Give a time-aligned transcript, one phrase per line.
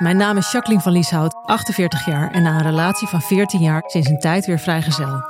[0.00, 3.82] Mijn naam is Jacqueline van Lieshout, 48 jaar en na een relatie van 14 jaar
[3.86, 5.24] sinds een tijd weer vrijgezel.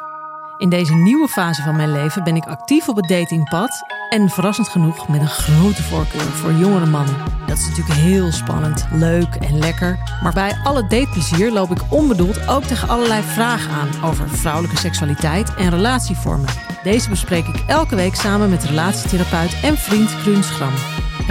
[0.58, 4.68] In deze nieuwe fase van mijn leven ben ik actief op het datingpad en verrassend
[4.68, 7.16] genoeg met een grote voorkeur voor jongere mannen.
[7.46, 9.98] Dat is natuurlijk heel spannend, leuk en lekker.
[10.22, 15.54] Maar bij alle dateplezier loop ik onbedoeld ook tegen allerlei vragen aan over vrouwelijke seksualiteit
[15.54, 16.48] en relatievormen.
[16.82, 20.72] Deze bespreek ik elke week samen met relatietherapeut en vriend Kruun Schram.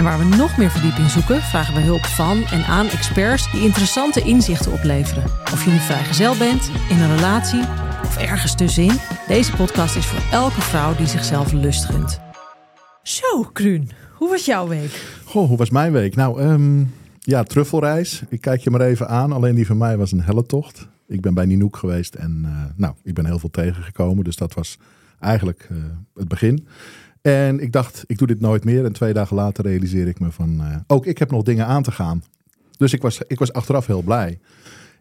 [0.00, 3.60] En waar we nog meer verdieping zoeken, vragen we hulp van en aan experts die
[3.60, 5.24] interessante inzichten opleveren.
[5.24, 7.60] Of je nu vrijgezel bent, in een relatie
[8.04, 12.20] of ergens tussenin, deze podcast is voor elke vrouw die zichzelf lust gunt.
[13.02, 15.20] Zo, Kruun, hoe was jouw week?
[15.24, 16.14] Goh, hoe was mijn week?
[16.14, 16.84] Nou, ehm,
[17.18, 18.22] ja, truffelreis.
[18.28, 19.32] Ik kijk je maar even aan.
[19.32, 20.88] Alleen die van mij was een helle tocht.
[21.06, 24.24] Ik ben bij Ninook geweest en uh, nou, ik ben heel veel tegengekomen.
[24.24, 24.78] Dus dat was
[25.18, 25.78] eigenlijk uh,
[26.14, 26.66] het begin.
[27.22, 28.84] En ik dacht, ik doe dit nooit meer.
[28.84, 31.82] En twee dagen later realiseer ik me van, uh, ook ik heb nog dingen aan
[31.82, 32.22] te gaan.
[32.76, 34.38] Dus ik was, ik was achteraf heel blij.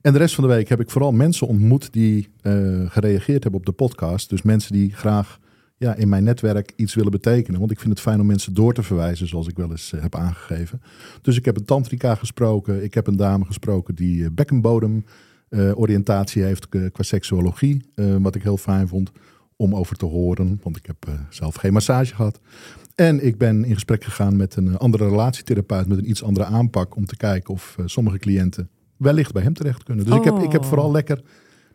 [0.01, 3.59] En de rest van de week heb ik vooral mensen ontmoet die uh, gereageerd hebben
[3.59, 4.29] op de podcast.
[4.29, 5.39] Dus mensen die graag
[5.77, 7.59] ja, in mijn netwerk iets willen betekenen.
[7.59, 10.01] Want ik vind het fijn om mensen door te verwijzen, zoals ik wel eens uh,
[10.01, 10.81] heb aangegeven.
[11.21, 12.83] Dus ik heb een tantrika gesproken.
[12.83, 15.05] Ik heb een dame gesproken die bekkenbodem
[15.73, 17.85] oriëntatie heeft qua seksuologie.
[17.95, 19.11] wat ik heel fijn vond
[19.61, 20.59] om over te horen.
[20.63, 22.39] Want ik heb uh, zelf geen massage gehad.
[22.95, 26.95] En ik ben in gesprek gegaan met een andere relatietherapeut met een iets andere aanpak.
[26.95, 30.05] Om te kijken of uh, sommige cliënten wellicht bij hem terecht kunnen.
[30.05, 30.19] Dus oh.
[30.19, 31.21] ik, heb, ik heb vooral lekker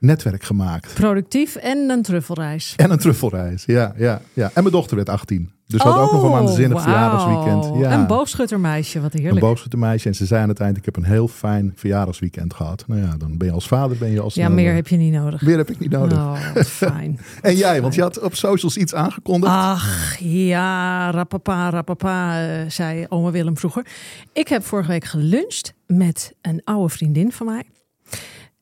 [0.05, 0.95] netwerk gemaakt.
[0.95, 2.75] Productief en een truffelreis.
[2.77, 3.95] En een truffelreis, ja.
[3.97, 4.51] ja, ja.
[4.55, 5.53] En mijn dochter werd 18.
[5.67, 6.83] Dus hadden ook nog een waanzinnig wow.
[6.83, 7.79] verjaardagsweekend.
[7.79, 7.93] Ja.
[7.93, 9.35] Een boogschuttermeisje, wat heerlijk.
[9.35, 10.09] Een boogschuttermeisje.
[10.09, 12.85] En ze zei aan het eind, ik heb een heel fijn verjaardagsweekend gehad.
[12.87, 14.35] Nou ja, dan ben je als vader, ben je als...
[14.35, 15.43] Ja, meer heb je niet nodig.
[15.43, 16.19] Meer heb ik niet nodig.
[16.19, 17.19] Oh, fijn.
[17.43, 19.53] en jij, want je had op socials iets aangekondigd.
[19.53, 23.87] Ach, ja, rapapa, rapapa, uh, zei oma Willem vroeger.
[24.33, 27.65] Ik heb vorige week geluncht met een oude vriendin van mij.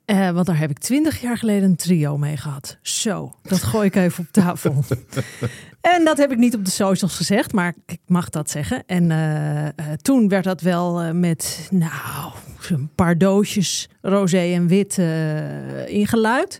[0.06, 2.78] Uh, want daar heb ik twintig jaar geleden een trio mee gehad.
[2.82, 4.84] Zo, dat gooi ik even op tafel.
[5.96, 8.82] en dat heb ik niet op de socials gezegd, maar ik mag dat zeggen.
[8.86, 9.70] En uh, uh,
[10.02, 12.32] toen werd dat wel met, nou,
[12.68, 14.98] een paar doosjes roze en wit
[15.86, 16.58] ingeluid.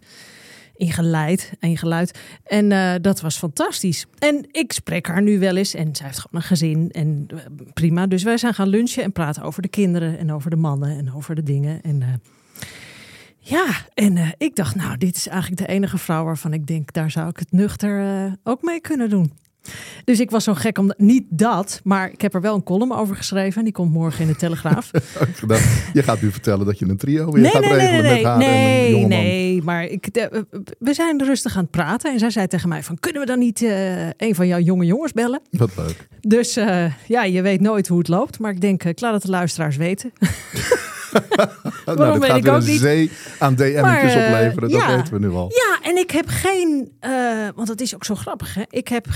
[0.76, 2.18] Ingeleid, ingeluid.
[2.44, 2.68] En
[3.02, 4.06] dat was fantastisch.
[4.18, 5.74] En ik spreek haar nu wel eens.
[5.74, 6.90] En zij heeft gewoon een gezin.
[6.90, 7.26] En
[7.74, 8.06] prima.
[8.06, 10.18] Dus wij zijn gaan lunchen en praten over de kinderen.
[10.18, 10.98] En over de mannen.
[10.98, 11.82] En over de dingen.
[11.82, 12.20] En
[13.44, 16.92] ja, en uh, ik dacht, nou, dit is eigenlijk de enige vrouw waarvan ik denk,
[16.92, 19.32] daar zou ik het nuchter uh, ook mee kunnen doen.
[20.04, 22.92] Dus ik was zo gek om, niet dat, maar ik heb er wel een column
[22.92, 23.58] over geschreven.
[23.58, 24.90] En die komt morgen in de Telegraaf.
[25.92, 28.24] je gaat nu vertellen dat je een trio weer nee, gaat nee, regelen nee, met
[28.24, 29.08] haar nee, en.
[29.08, 30.46] Nee, maar ik, de,
[30.78, 32.12] we zijn rustig aan het praten.
[32.12, 34.84] En zij zei tegen mij van, kunnen we dan niet uh, een van jouw jonge
[34.84, 35.40] jongens bellen?
[35.50, 36.08] Wat leuk.
[36.20, 38.38] Dus uh, ja, je weet nooit hoe het loopt.
[38.38, 40.12] Maar ik denk, ik laat het de luisteraars weten.
[41.86, 42.80] nou, dat gaat weer een niet.
[42.80, 44.70] zee aan DM'tjes Maar, uh, opleveren.
[44.70, 45.50] Dat weten we nu al.
[45.50, 48.54] Ja, en ik heb geen, uh, want dat is ook zo grappig.
[48.54, 48.62] Hè?
[48.68, 49.06] Ik heb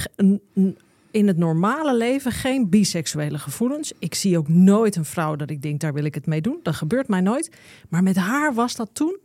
[1.11, 3.93] in het normale leven geen biseksuele gevoelens.
[3.99, 6.61] Ik zie ook nooit een vrouw dat ik denk, daar wil ik het mee doen.
[6.63, 7.51] Dat gebeurt mij nooit.
[7.89, 9.19] Maar met haar was dat toen.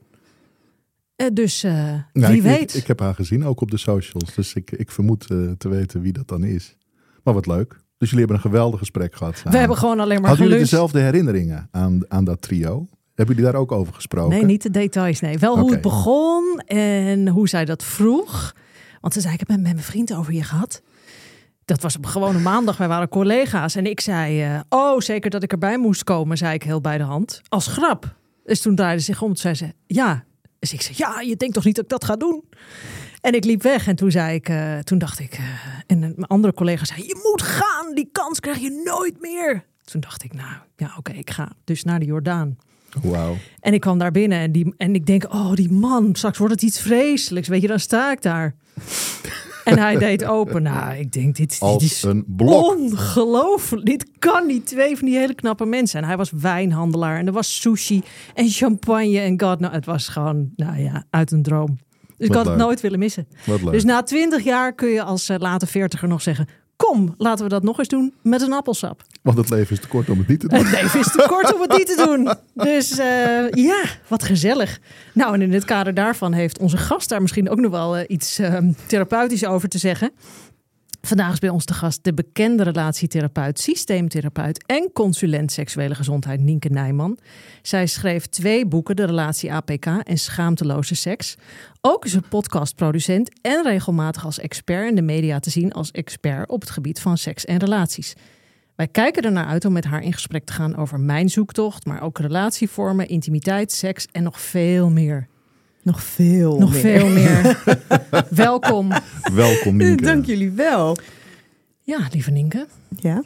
[1.18, 2.74] Uh, dus Nou, wie ik, weet.
[2.74, 4.36] Ik, ik heb haar gezien, ook op de socials.
[4.36, 6.76] Dus ik, ik vermoed uh, te weten wie dat dan is.
[7.24, 7.80] Maar wat leuk.
[8.02, 9.42] Dus jullie hebben een geweldig gesprek gehad.
[9.44, 10.72] we hebben gewoon alleen maar Hadden jullie geluncht.
[10.72, 12.88] dezelfde herinneringen aan, aan dat trio?
[13.16, 14.30] Hebben jullie daar ook over gesproken?
[14.30, 15.20] Nee, niet de details.
[15.20, 18.56] Nee, wel hoe het begon en hoe zij dat vroeg.
[19.02, 20.82] Want ze zei: Ik heb het met mijn vriend over je gehad.
[21.66, 22.78] Dat was op een gewone maandag.
[22.78, 23.76] Wij waren collega's.
[23.76, 26.98] En ik zei: eh, Oh, zeker dat ik erbij moest komen, zei ik heel bij
[26.98, 27.42] de hand.
[27.48, 28.16] Als grap.
[28.44, 29.28] Dus toen draaide ze zich om.
[29.28, 30.24] Toen zei ze: Ja.
[30.59, 32.44] Dus ik zei: Ja, je denkt toch niet dat ik dat ga doen?
[33.22, 35.46] En ik liep weg en toen zei ik, uh, toen dacht ik, uh,
[35.88, 39.64] en mijn andere collega zei: Je moet gaan, die kans krijg je nooit meer.
[39.84, 42.58] Toen dacht ik, nou ja, oké, okay, ik ga dus naar de Jordaan.
[43.02, 43.38] Wauw.
[43.59, 46.53] En ik kwam daar binnen en, die, en ik denk, oh die man, straks wordt
[46.53, 47.47] het iets vreselijks.
[47.47, 48.56] Weet je, dan sta ik daar.
[49.64, 50.64] en hij deed open.
[50.64, 52.78] Nou, ik denk, dit, is een blok.
[52.78, 53.85] ongelooflijk.
[53.85, 54.66] Dit kan niet.
[54.66, 56.02] Twee van die hele knappe mensen.
[56.02, 58.03] En hij was wijnhandelaar en er was sushi
[58.34, 59.59] en champagne en god.
[59.59, 61.78] Nou, het was gewoon, nou ja, uit een droom.
[62.22, 63.28] Dus ik had het nooit willen missen.
[63.46, 63.72] Wat leuk.
[63.72, 66.47] Dus na twintig jaar kun je als uh, late veertiger nog zeggen...
[66.76, 69.03] Kom, laten we dat nog eens doen met een appelsap.
[69.22, 70.59] Want het leven is te kort om het niet te doen.
[70.59, 72.34] Het leven is te kort om het niet te doen.
[72.53, 74.79] Dus eh, ja, wat gezellig.
[75.14, 78.03] Nou, en in het kader daarvan heeft onze gast daar misschien ook nog wel eh,
[78.08, 80.12] iets uh, therapeutisch over te zeggen.
[81.02, 86.70] Vandaag is bij ons de gast de bekende relatietherapeut, systeemtherapeut en consulent seksuele gezondheid Nienke
[86.70, 87.18] Nijman.
[87.62, 91.36] Zij schreef twee boeken, De Relatie APK en Schaamteloze Seks.
[91.82, 96.50] Ook is ze podcastproducent en regelmatig als expert in de media te zien als expert
[96.50, 98.14] op het gebied van seks en relaties.
[98.76, 101.86] Wij kijken er naar uit om met haar in gesprek te gaan over mijn zoektocht,
[101.86, 105.28] maar ook relatievormen, intimiteit, seks en nog veel meer.
[105.84, 106.82] Nog veel Nog meer.
[106.82, 107.58] veel meer.
[108.30, 108.92] Welkom.
[109.34, 110.04] Welkom Nienke.
[110.04, 110.98] Dank jullie wel.
[111.82, 112.68] Ja, lieve Nienke.
[113.00, 113.24] Ja.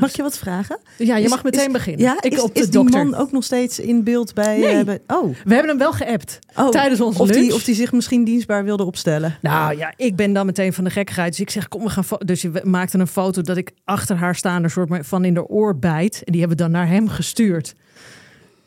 [0.00, 0.78] Mag ik je wat vragen?
[0.98, 2.02] Ja, je Is- mag meteen is- beginnen.
[2.02, 3.06] Ja, ik is, op de is die dokter.
[3.06, 4.58] man ook nog steeds in beeld bij...
[4.58, 4.74] Nee.
[4.78, 5.24] eh, bij- oh.
[5.44, 6.68] We hebben hem wel geappt oh.
[6.68, 7.40] tijdens onze of lunch.
[7.42, 9.38] Die, of die zich misschien dienstbaar wilde opstellen.
[9.42, 11.30] Nou ja, ik ben dan meteen van de gekkigheid.
[11.30, 12.04] Dus ik zeg, kom, we gaan.
[12.24, 15.46] Dus je maakte een foto dat ik achter haar sta, een soort van in de
[15.48, 16.22] oor bijt.
[16.24, 17.74] En die hebben we dan naar hem gestuurd.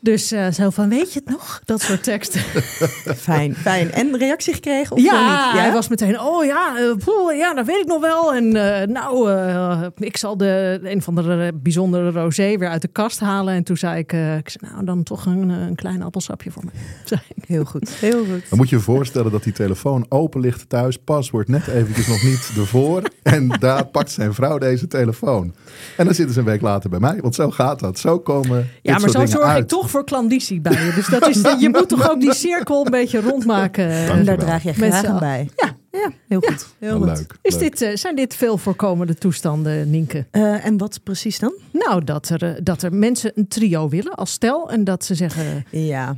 [0.00, 1.60] Dus eh, zo van, weet je het nog?
[1.64, 2.40] Dat soort teksten.
[3.16, 3.92] Fijn, fijn.
[3.92, 5.60] En reactie gekregen of ja, niet?
[5.60, 8.34] hij was meteen, oh ja, eh, poeh, ja, dat weet ik nog wel.
[8.34, 12.88] En eh, nou, eh, ik zal de een van de bijzondere rosé weer uit de
[12.88, 13.54] kast halen.
[13.54, 16.64] En toen zei ik, eh, ik zei, nou, dan toch een, een klein appelsapje voor
[16.64, 16.70] me.
[17.04, 17.44] Zei ik.
[17.46, 18.48] Heel goed, heel goed.
[18.48, 20.98] Dan moet je je voorstellen dat die telefoon open ligt thuis.
[20.98, 23.02] Paswoord net eventjes nog niet ervoor.
[23.22, 25.54] En daar pakt zijn vrouw deze telefoon.
[25.96, 27.18] En dan zitten ze een week later bij mij.
[27.20, 27.98] Want zo gaat dat.
[27.98, 29.68] Zo komen Ja, dit maar soort zo zorg ik uit.
[29.90, 30.92] Toch voor klanditie bij je.
[30.94, 33.88] Dus dat is, je moet toch ook die cirkel een beetje rondmaken.
[33.90, 35.48] En daar draag je graag aan bij.
[35.56, 35.78] Ja.
[35.92, 36.66] Ja, heel goed.
[36.78, 37.18] Heel Wel goed.
[37.18, 37.38] leuk.
[37.42, 37.60] Is leuk.
[37.62, 40.26] dit, eh, zijn dit veel voorkomende toestanden, Nienke?
[40.30, 41.52] Eh, en wat precies dan?
[41.72, 44.70] Nou, dat er, eh, dat er mensen een trio willen als stel.
[44.70, 46.16] En dat ze zeggen, Ja,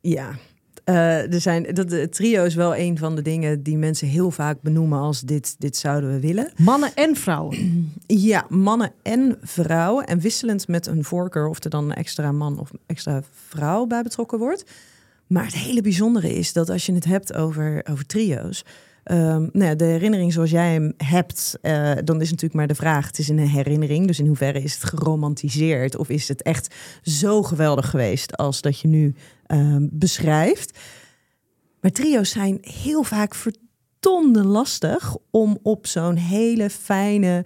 [0.00, 0.28] ja.
[0.88, 4.30] Eh, er zijn, dat, het trio is wel een van de dingen die mensen heel
[4.30, 6.50] vaak benoemen als dit, dit zouden we willen.
[6.56, 7.56] mannen en vrouwen.
[8.06, 10.06] Ja, mannen en vrouwen.
[10.06, 14.02] En wisselend met een voorkeur of er dan een extra man of extra vrouw bij
[14.02, 14.64] betrokken wordt.
[15.26, 18.64] Maar het hele bijzondere is dat als je het hebt over, over trio's.
[19.08, 23.06] Ehm, nou de herinnering zoals jij hem hebt, eh, dan is natuurlijk maar de vraag:
[23.06, 27.42] het is een herinnering, dus in hoeverre is het geromantiseerd of is het echt zo
[27.42, 29.14] geweldig geweest als dat je nu
[29.46, 30.78] ehm, beschrijft?
[31.80, 37.44] Maar trio's zijn heel vaak verdomde lastig om op zo'n hele fijne,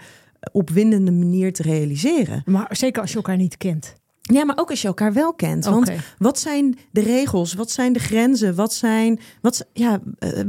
[0.53, 2.43] opwindende manier te realiseren.
[2.45, 3.95] Maar zeker als je elkaar niet kent.
[4.23, 5.65] Ja, maar ook als je elkaar wel kent.
[5.65, 7.55] Want wat zijn de regels?
[7.55, 8.55] Wat zijn de grenzen?
[8.55, 9.21] Wat zijn.
[9.41, 10.47] Wat, ja, eh, eh,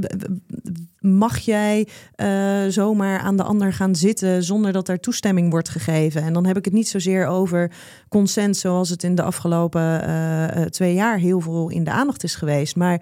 [0.99, 6.21] mag jij eh, zomaar aan de ander gaan zitten zonder dat er toestemming wordt gegeven?
[6.21, 7.71] En dan heb ik het niet zozeer over
[8.09, 12.75] consent, zoals het in de afgelopen twee jaar heel veel in de aandacht is geweest.
[12.75, 13.01] Maar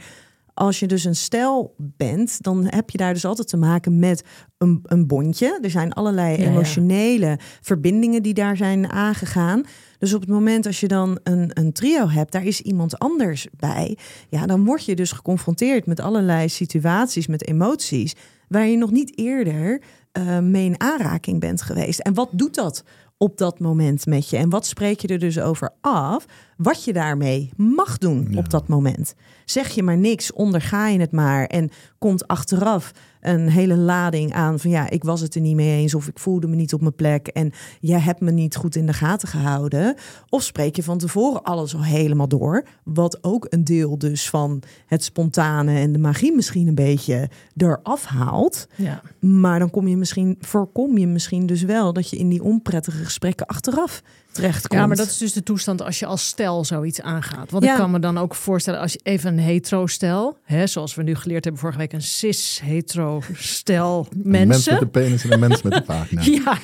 [0.61, 4.23] als je dus een stel bent, dan heb je daar dus altijd te maken met
[4.57, 5.59] een, een bondje.
[5.61, 6.49] Er zijn allerlei Ja, ja.
[6.49, 9.63] emotionele verbindingen die daar zijn aangegaan.
[9.97, 13.47] Dus op het moment als je dan een, een trio hebt, daar is iemand anders
[13.57, 13.97] bij.
[14.29, 18.15] Ja, dan word je dus geconfronteerd met allerlei situaties, met emoties,
[18.47, 19.81] waar je nog niet eerder
[20.11, 21.99] eh, mee in aanraking bent geweest.
[21.99, 22.83] En wat doet dat
[23.17, 24.37] op dat moment met je?
[24.37, 26.25] En wat spreek je er dus over af?
[26.57, 28.37] Wat je daarmee mag doen Ja.
[28.37, 29.13] op dat moment.
[29.51, 34.59] Zeg je maar niks, onderga je het maar en komt achteraf een hele lading aan
[34.59, 36.81] van ja, ik was het er niet mee eens of ik voelde me niet op
[36.81, 39.95] mijn plek en jij hebt me niet goed in de gaten gehouden.
[40.29, 44.63] Of spreek je van tevoren alles al helemaal door, wat ook een deel dus van
[44.85, 48.67] het spontane en de magie misschien een beetje eraf haalt.
[48.75, 49.01] Ja.
[49.19, 53.03] Maar dan kom je misschien, voorkom je misschien dus wel dat je in die onprettige
[53.03, 54.81] gesprekken achteraf terechtkomt.
[54.81, 57.51] ja, maar dat is dus de toestand als je als stel zoiets aangaat.
[57.51, 57.71] Want Ja.
[57.71, 61.15] ik kan me dan ook voorstellen als je even een hetero-stel, hè, zoals we nu
[61.15, 64.73] geleerd hebben vorige week, een cis-hetero-stel Een mens mensen.
[64.73, 66.21] met een penis en een mens met een vagina.
[66.43, 66.57] Ja,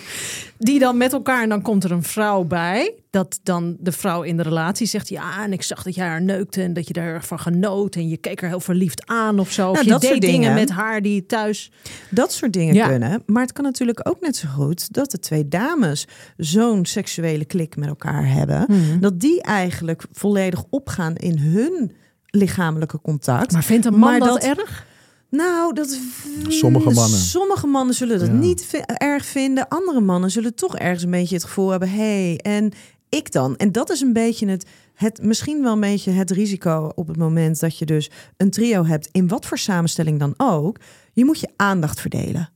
[0.58, 2.94] die dan met elkaar en dan komt er een vrouw bij.
[3.10, 6.22] Dat dan de vrouw in de relatie zegt: Ja, en ik zag dat jij haar
[6.22, 7.96] neukte en dat je daar erg van genoot.
[7.96, 9.68] En je keek er heel verliefd aan of zo.
[9.70, 10.54] Of Nou, je dat deed soort dingen dingen.
[10.56, 11.72] met haar die thuis.
[12.10, 12.88] Dat soort dingen Ja.
[12.88, 13.24] kunnen.
[13.26, 16.08] Maar het kan natuurlijk ook net zo goed dat de twee dames
[16.38, 18.66] zo'n seksuele klik met elkaar hebben.
[18.68, 19.00] Mhm.
[19.00, 21.92] Dat die eigenlijk volledig opgaan in hun
[22.30, 23.52] lichamelijke contact.
[23.52, 24.86] Maar vindt een man Maar dat, dat- erg?
[25.30, 26.00] Nou, dat
[26.48, 27.20] Sommige mannen.
[27.20, 28.34] Sommige mannen zullen dat Ja.
[28.34, 29.68] niet erg vinden.
[29.68, 31.96] Andere mannen zullen toch ergens een beetje het gevoel hebben: hé,
[32.36, 32.72] hey, en
[33.10, 33.56] ik dan?
[33.56, 37.18] En dat is een beetje het, het, misschien wel een beetje het risico op het
[37.18, 40.78] moment dat je dus een trio hebt, in wat voor samenstelling dan ook.
[41.14, 42.50] Je moet je aandacht verdelen.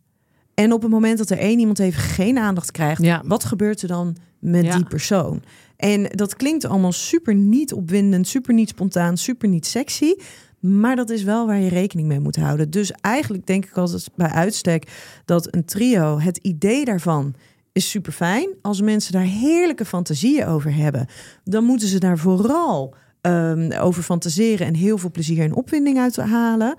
[0.53, 3.21] En op het moment dat er één iemand even geen aandacht krijgt, Ja.
[3.25, 4.75] wat gebeurt er dan met Ja.
[4.75, 5.41] die persoon?
[5.81, 10.13] En dat klinkt allemaal super niet opwindend, super niet spontaan, super niet sexy.
[10.59, 12.69] Maar dat is wel waar je rekening mee moet houden.
[12.69, 14.91] Dus eigenlijk denk ik altijd bij uitstek
[15.25, 17.35] dat een trio, het idee daarvan
[17.71, 18.49] is super fijn.
[18.61, 21.07] Als mensen daar heerlijke fantasieën over hebben,
[21.43, 26.15] dan moeten ze daar vooral um, over fantaseren en heel veel plezier en opwinding uit
[26.15, 26.75] halen.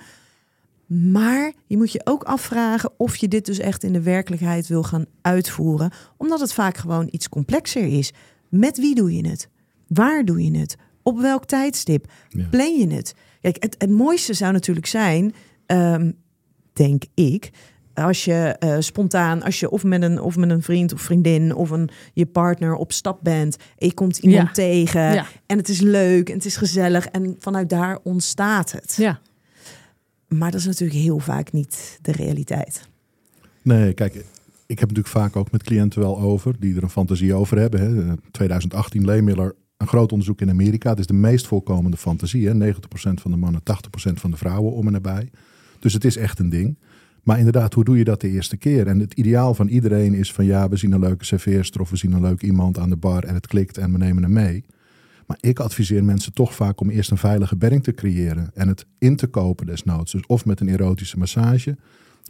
[0.87, 4.83] Maar je moet je ook afvragen of je dit dus echt in de werkelijkheid wil
[4.83, 8.13] gaan uitvoeren, omdat het vaak gewoon iets complexer is.
[8.53, 9.49] Met wie doe je het?
[9.87, 10.77] Waar doe je het?
[11.03, 12.13] Op welk tijdstip?
[12.29, 12.47] Ja.
[12.51, 13.15] Plan je het?
[13.41, 15.35] Kijk, het, het mooiste zou natuurlijk zijn,
[15.67, 16.19] um,
[16.73, 17.51] denk ik,
[17.95, 21.55] als je uh, spontaan, als je of met een of met een vriend of vriendin
[21.55, 24.53] of een je partner op stap bent, en je komt iemand ja.
[24.53, 25.27] tegen ja.
[25.47, 28.95] en het is leuk en het is gezellig en vanuit daar ontstaat het.
[28.97, 29.21] Ja.
[30.29, 32.89] Maar dat is natuurlijk heel vaak niet de realiteit.
[33.63, 34.25] Nee, kijk,
[34.73, 37.81] ik heb natuurlijk vaak ook met cliënten wel over die er een fantasie over hebben.
[37.81, 38.15] Hè.
[38.31, 40.91] 2018 Lehmiller, een groot onderzoek in Amerika.
[40.91, 42.49] Het is de meest voorkomende fantasie.
[42.49, 42.73] Hè.
[42.75, 42.75] 90%
[43.21, 45.31] van de mannen, 80% van de vrouwen om en nabij.
[45.79, 46.79] Dus het is echt een ding.
[47.23, 48.87] Maar inderdaad, hoe doe je dat de eerste keer?
[48.87, 51.97] En het ideaal van iedereen is van ja, we zien een leuke serveerster of we
[51.97, 54.65] zien een leuk iemand aan de bar en het klikt en we nemen hem mee.
[55.27, 58.87] Maar ik adviseer mensen toch vaak om eerst een veilige berring te creëren en het
[58.99, 60.13] in te kopen desnoods.
[60.13, 61.77] Dus of met een erotische massage,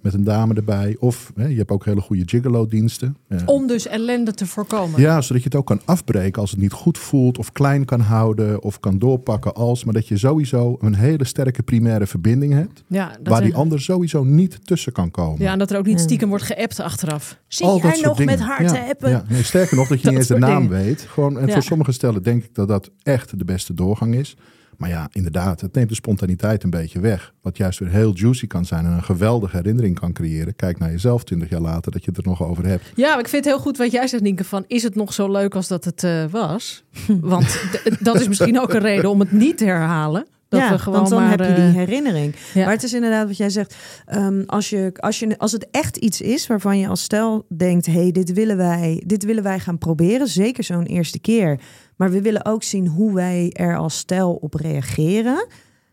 [0.02, 0.96] met een dame erbij.
[0.98, 3.16] Of hè, je hebt ook hele goede gigolo-diensten.
[3.46, 5.00] Om dus ellende te voorkomen.
[5.00, 8.00] Ja, zodat je het ook kan afbreken als het niet goed voelt of klein kan
[8.00, 9.84] houden of kan doorpakken als.
[9.84, 12.84] Maar dat je sowieso een hele sterke primaire verbinding hebt.
[12.86, 15.42] Ja, waar die ander sowieso niet tussen kan komen.
[15.42, 17.38] Ja, en dat er ook niet stiekem wordt geappt achteraf.
[17.48, 18.38] Zie jij nog dingen.
[18.38, 19.10] met haar te appen?
[19.10, 21.00] Ja, nee, sterker nog, dat je niet eens de naam weet.
[21.00, 24.36] Gewoon, en voor sommige stellen denk ik dat dat echt de beste doorgang is.
[24.82, 27.34] Maar ja, inderdaad, het neemt de spontaniteit een beetje weg.
[27.42, 30.56] Wat juist weer heel juicy kan zijn en een geweldige herinnering kan creëren.
[30.56, 32.92] Kijk naar jezelf twintig jaar later, dat je het er nog over hebt.
[32.94, 35.12] Ja, maar ik vind het heel goed wat jij zegt, Nienke, van is het nog
[35.12, 36.84] zo leuk als dat het uh, was?
[37.34, 37.64] Want
[38.00, 40.26] dat is misschien ook een reden om het niet te herhalen.
[40.48, 42.34] Dat ja, we gewoon want dan maar, heb je die uh, herinnering.
[42.54, 42.64] ja.
[42.64, 43.76] Maar het is inderdaad wat jij zegt.
[44.14, 47.86] Um, als, je, als, je, als het echt iets is waarvan je als stel denkt...
[47.86, 50.28] hey, dit willen wij, dit willen wij gaan proberen.
[50.28, 51.60] Zeker zo'n eerste keer.
[52.02, 55.46] Maar we willen ook zien hoe wij er als stel op reageren.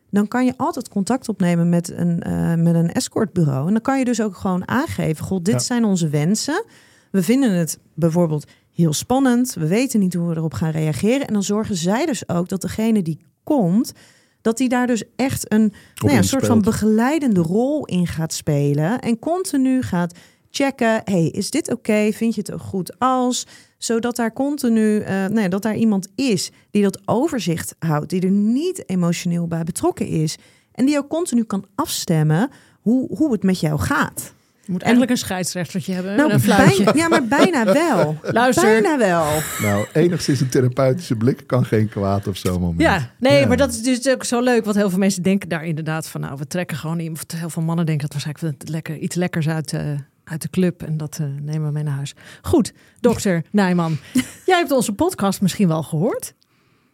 [0.09, 3.67] Dan kan je altijd contact opnemen met een, uh, met een escortbureau.
[3.67, 5.25] En dan kan je dus ook gewoon aangeven...
[5.25, 5.59] God, dit Ja.
[5.59, 6.63] zijn onze wensen.
[7.11, 9.53] We vinden het bijvoorbeeld heel spannend.
[9.53, 11.27] We weten niet hoe we erop gaan reageren.
[11.27, 13.93] En dan zorgen zij dus ook dat degene die komt
[14.41, 18.33] dat hij daar dus echt een, nou ja, een soort van begeleidende rol in gaat
[18.33, 18.99] spelen.
[18.99, 20.13] En continu gaat
[20.51, 22.11] checken, hey, is dit oké?
[22.11, 23.47] Vind je het ook goed als?
[23.77, 28.21] Zodat daar continu, eh, nou ja, dat daar iemand is die dat overzicht houdt, die
[28.21, 30.37] er niet emotioneel bij betrokken is.
[30.71, 32.49] En die ook continu kan afstemmen
[32.81, 34.33] hoe, hoe het met jou gaat.
[34.65, 36.15] Je moet eigenlijk een scheidsrechtertje hebben.
[36.15, 36.83] Nou, een fluitje.
[36.83, 38.17] bijna, ja, maar bijna wel.
[38.31, 38.81] Luister.
[38.81, 39.25] Bijna wel.
[39.61, 42.81] Nou, enigszins een therapeutische blik kan geen kwaad op zo'n moment.
[42.81, 43.47] Ja, nee, Ja.
[43.47, 44.63] maar dat is dus ook zo leuk.
[44.63, 46.21] Want heel veel mensen denken daar inderdaad van...
[46.21, 47.33] nou, we trekken gewoon iemand...
[47.33, 49.81] of Heel veel mannen denken dat waarschijnlijk het lekker, iets lekkers uit, eh,
[50.29, 50.83] uit de club...
[50.83, 52.15] en dat eh, nemen we mee naar huis.
[52.41, 53.97] Goed, dokter Nijman.
[54.45, 56.33] Jij hebt onze podcast misschien wel gehoord.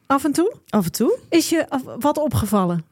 [0.07, 0.55] Af en toe.
[0.69, 1.17] Af en toe.
[1.29, 2.85] Is je af- wat opgevallen?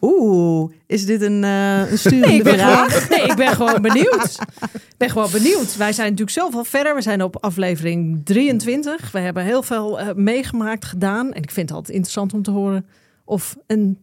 [0.00, 2.92] Oeh, is dit een, eh een sturende Nee vraag?
[2.92, 4.38] gewoon, nee, ik ben gewoon benieuwd.
[4.72, 5.76] Ik ben gewoon benieuwd.
[5.76, 6.94] Wij zijn natuurlijk zoveel verder.
[6.94, 9.10] We zijn op aflevering 23.
[9.12, 11.32] We hebben heel veel eh, meegemaakt, gedaan.
[11.32, 12.86] En ik vind het altijd interessant om te horen
[13.24, 13.98] of een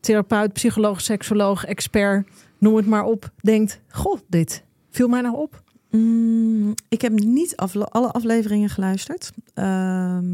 [0.00, 2.28] therapeut, psycholoog, seksoloog, expert,
[2.58, 4.62] noem het maar op, denkt: Goh, dit
[4.98, 5.62] viel mij nou op.
[5.90, 9.32] Mm, ik heb niet afle- alle afleveringen geluisterd.
[9.54, 10.24] Ehm,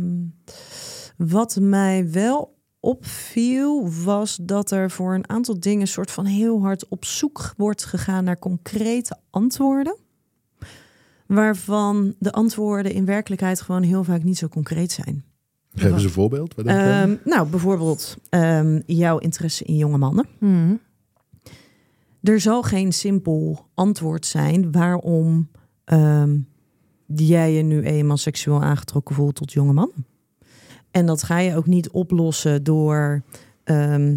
[1.17, 6.89] wat mij wel opviel, was dat er voor een aantal dingen soort van heel hard
[6.89, 9.97] op zoek wordt gegaan naar concrete antwoorden.
[11.27, 15.25] Waarvan de antwoorden in werkelijkheid gewoon heel vaak niet zo concreet zijn.
[15.75, 16.55] Geef eens een voorbeeld.
[16.55, 20.27] Ehm, nou, bijvoorbeeld ehm, jouw interesse in jonge mannen.
[22.25, 25.51] Er zal geen simpel antwoord zijn waarom
[25.85, 26.39] ehm,
[27.07, 30.07] jij je nu eenmaal seksueel aangetrokken voelt tot jonge mannen.
[30.91, 33.23] En dat ga je ook niet oplossen door,
[33.65, 34.17] ehm,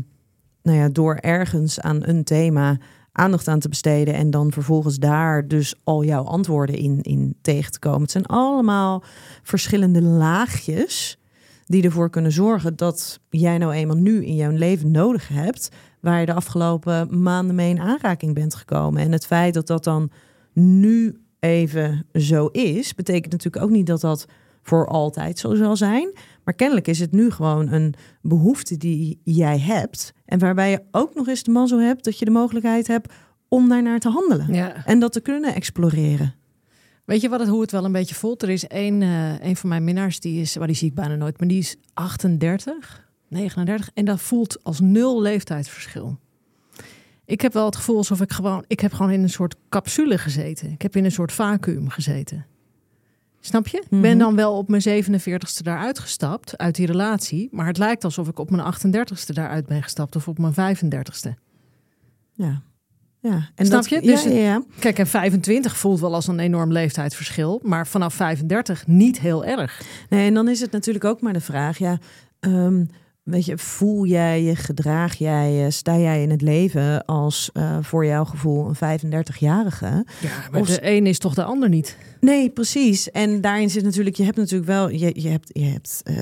[0.62, 2.78] nou ja, door ergens aan een thema
[3.12, 7.72] aandacht aan te besteden en dan vervolgens daar dus al jouw antwoorden in, in tegen
[7.72, 8.02] te komen.
[8.02, 9.04] Het zijn allemaal
[9.44, 11.20] verschillende laagjes
[11.66, 16.20] die ervoor kunnen zorgen dat jij nou eenmaal nu in jouw leven nodig hebt, waar
[16.20, 19.02] je de afgelopen maanden mee in aanraking bent gekomen.
[19.02, 20.12] En het feit dat dat dan
[20.54, 24.26] nu even zo is, betekent natuurlijk ook niet dat dat
[24.62, 26.14] voor altijd zo zal zijn.
[26.44, 30.14] Maar kennelijk is het nu gewoon een behoefte die jij hebt.
[30.26, 33.14] En waarbij je ook nog eens de mazzel hebt dat je de mogelijkheid hebt
[33.48, 34.54] om daarnaar te handelen.
[34.54, 34.86] Ja.
[34.86, 36.36] En dat te kunnen exploreren.
[37.06, 38.42] Weet je wat het, hoe het wel een beetje voelt?
[38.42, 41.16] Er is één, eh, een van mijn minnaars, die is, waar die zie ik bijna
[41.16, 43.07] nooit, maar die is 38.
[43.28, 43.90] 39.
[43.94, 46.18] En dat voelt als nul leeftijdsverschil.
[47.26, 48.64] Ik heb wel het gevoel alsof ik gewoon...
[48.68, 50.72] Ik heb gewoon in een soort capsule gezeten.
[50.72, 52.46] Ik heb in een soort vacuüm gezeten.
[53.40, 53.78] Snap je?
[53.78, 54.18] Ik ben Mhm.
[54.18, 57.50] dan wel op mijn 47ste daaruit gestapt, uit die relatie.
[57.52, 61.30] Maar het lijkt alsof ik op mijn 38ste daaruit ben gestapt of op mijn 35ste.
[62.34, 62.62] Ja.
[63.20, 63.50] ja.
[63.56, 64.02] En Snap dat, je?
[64.02, 64.64] Dus ja, ja, ja.
[64.80, 67.60] Kijk, en 25 voelt wel als een enorm leeftijdsverschil.
[67.64, 69.82] Maar vanaf 35 niet heel erg.
[70.10, 71.98] Nee, en dan is het natuurlijk ook maar de vraag, ja,
[72.40, 72.86] ehm,
[73.28, 77.78] weet je, voel jij je, gedraag jij je, sta jij in het leven als eh,
[77.82, 80.06] voor jouw gevoel een 35-jarige?
[80.22, 81.98] Ja, maar Of- de een is toch de ander niet.
[82.20, 83.12] Nee, precies.
[83.12, 86.16] En daarin zit natuurlijk, je hebt natuurlijk wel, je, je, hebt, je, hebt, eh,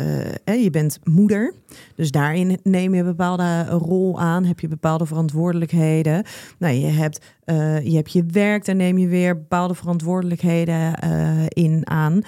[0.43, 1.53] hè, je bent moeder.
[1.95, 6.24] Dus daarin neem je een bepaalde rol aan, heb je bepaalde verantwoordelijkheden.
[6.59, 10.93] Nou, je hebt, eh, je, hebt je werk, daar neem je weer bepaalde verantwoordelijkheden
[11.47, 12.21] in aan.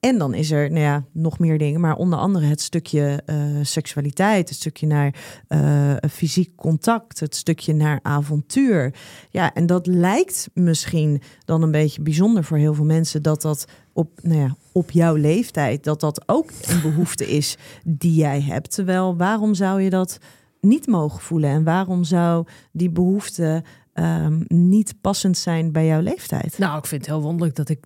[0.00, 3.36] En dan is er, nou ja, nog meer dingen, maar onder andere het stukje eh,
[3.62, 5.14] seksualiteit, het stukje naar
[5.48, 8.94] eh, fysiek contact, het stukje naar avontuur.
[9.30, 13.64] Ja, en dat lijkt misschien dan een beetje bijzonder voor heel veel mensen dat dat
[13.92, 18.74] op, nou ja, op jouw leeftijd, dat dat ook een behoefte is die jij hebt.
[18.74, 20.18] Terwijl waarom zou je dat
[20.60, 23.62] niet mogen voelen en waarom zou die behoefte
[24.00, 26.58] ehm, niet passend zijn bij jouw leeftijd?
[26.58, 27.78] Nou, ik vind het heel wonderlijk dat ik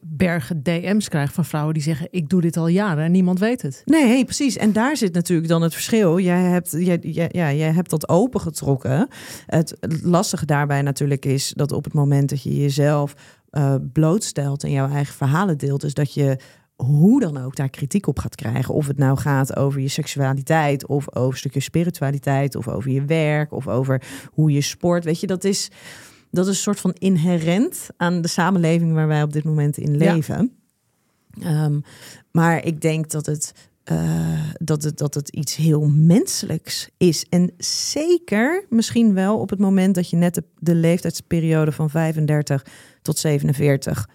[0.00, 3.62] bergen DM's krijg van vrouwen die zeggen: Ik doe dit al jaren en niemand weet
[3.62, 3.82] het.
[3.84, 4.56] Nee, precies.
[4.56, 6.18] En daar zit natuurlijk dan het verschil.
[6.18, 9.08] Jij hebt, jij, jij- ja, jij hebt dat opengetrokken.
[9.46, 13.14] Het lastige daarbij natuurlijk is dat op het moment dat je jezelf
[13.50, 16.38] eh, blootstelt en jouw eigen verhalen deelt, is dat je
[16.80, 18.74] hoe dan ook daar kritiek op gaat krijgen.
[18.74, 23.04] Of het nou gaat over je seksualiteit, of over een stukje spiritualiteit, of over je
[23.04, 25.04] werk, of over hoe je sport.
[25.04, 25.70] Weet je, dat is,
[26.30, 29.94] dat is een soort van inherent aan de samenleving waar wij op dit moment in
[29.98, 30.14] Ja.
[30.14, 30.52] leven.
[31.42, 31.80] Ehm,
[32.32, 33.52] maar ik denk dat het,
[33.84, 37.26] eh, dat, het, dat het iets heel menselijks is.
[37.28, 42.66] En zeker misschien wel op het moment dat je net de, de leeftijdsperiode van 35
[43.02, 44.08] tot 47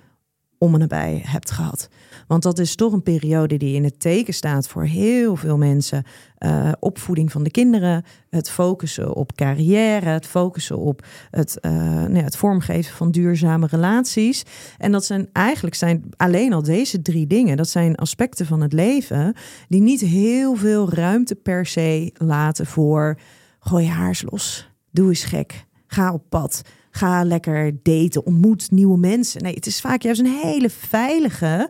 [0.58, 1.90] om en nabij hebt gehad.
[2.28, 6.04] Want dat is toch een periode die in het teken staat voor heel veel mensen.
[6.38, 12.16] Eh, opvoeding van de kinderen, het focussen op carrière, het focussen op het, eh, nou
[12.16, 14.44] ja, het vormgeven van duurzame relaties.
[14.78, 17.58] En dat zijn eigenlijk zijn alleen al deze drie dingen.
[17.58, 19.34] Dat zijn aspecten van het leven
[19.68, 23.18] die niet heel veel ruimte per se laten voor
[23.60, 26.62] gooi je haars los, doe eens gek, ga op pad.
[26.92, 29.42] Ga lekker daten, ontmoet nieuwe mensen.
[29.42, 31.70] Nee, het is vaak juist een hele veilige,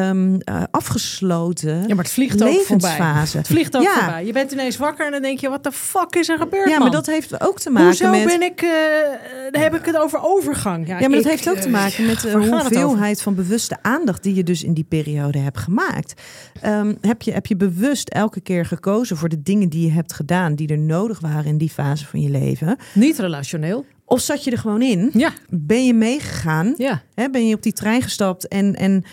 [0.00, 3.36] ehm, eh, afgesloten Ja, maar het vliegt levensfase.
[3.36, 3.94] Het vliegt ook Ja.
[3.94, 4.26] voorbij.
[4.26, 6.68] Je bent ineens wakker en dan denk je: Wat de fuck is er gebeurd?
[6.68, 8.24] Ja, maar dat heeft ook te maken Hoezo met.
[8.24, 8.60] ben ik.
[9.52, 10.86] dan heb ik het over overgang.
[10.86, 14.42] Ja, maar dat heeft ook te maken met de hoeveelheid van bewuste aandacht die je
[14.44, 16.22] dus in die periode hebt gemaakt.
[16.60, 20.12] Ehm, heb, je, heb je bewust elke keer gekozen voor de dingen die je hebt
[20.12, 22.76] gedaan, die er nodig waren in die fase van je leven?
[22.92, 23.84] Niet relationeel.
[24.06, 25.10] Of zat je er gewoon in?
[25.12, 26.74] Ja, Ben je meegegaan?
[26.76, 27.02] ja.
[27.30, 29.04] Ben je op die trein gestapt en, en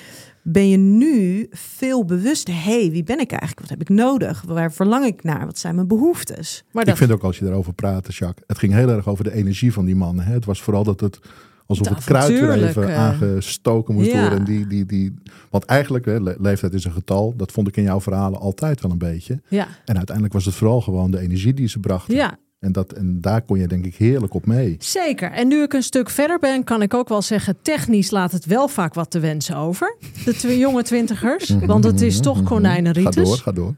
[0.44, 2.54] ben je nu veel bewuster?
[2.54, 3.60] Hé, hey, wie ben ik eigenlijk?
[3.60, 4.42] Wat heb ik nodig?
[4.48, 5.46] Waar verlang ik naar?
[5.46, 6.64] Wat zijn mijn behoeftes?
[6.72, 9.24] Maar Ik dat, vind ook als je erover praat, Jacques, het ging heel erg over
[9.24, 10.26] de energie van die mannen.
[10.26, 10.34] Hè?
[10.34, 11.20] Het was vooral dat het
[11.66, 14.20] alsof Het het kruid weer even aangestoken moest Ja.
[14.22, 14.40] worden.
[14.40, 15.14] En die, die, die,
[15.50, 17.34] want eigenlijk, hè, le- leeftijd is een getal.
[17.38, 19.42] Dat vond ik in jouw verhalen altijd wel een beetje.
[19.48, 22.16] ja, En uiteindelijk was het vooral gewoon de energie die ze brachten.
[22.16, 24.76] ja, En, dat, en daar kon je denk ik heerlijk op mee.
[24.80, 25.32] zeker.
[25.32, 28.46] En nu ik een stuk verder ben, kan ik ook wel zeggen: technisch laat het
[28.46, 29.96] wel vaak wat te wensen over.
[30.26, 31.56] De twee jonge twintigers.
[31.66, 33.16] Want het is toch Ga konijnenritus.
[33.16, 33.74] door, ga door.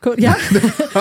[0.00, 0.36] Ko- Ja?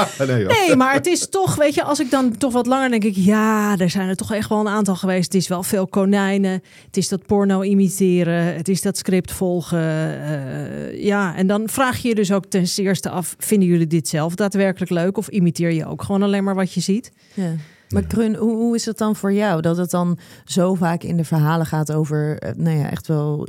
[0.68, 3.16] nee, maar het is toch, weet je, als ik dan toch wat langer denk ik,
[3.16, 5.24] ja, er zijn er toch echt wel een aantal geweest.
[5.34, 6.62] Het is wel veel konijnen.
[6.86, 8.56] Het is dat porno imiteren.
[8.56, 9.80] Het is dat script volgen.
[10.24, 14.08] eh, ja, en dan vraag je je dus ook ten eerste af, vinden jullie dit
[14.08, 15.18] zelf daadwerkelijk leuk?
[15.18, 17.12] Of imiteer je ook gewoon alleen maar wat je ziet?
[17.34, 17.52] Ja.
[17.90, 21.18] Maar Krun, hoe, hoe is het dan voor jou dat het dan zo vaak in
[21.18, 23.48] de verhalen gaat over, eh, nou ja, echt wel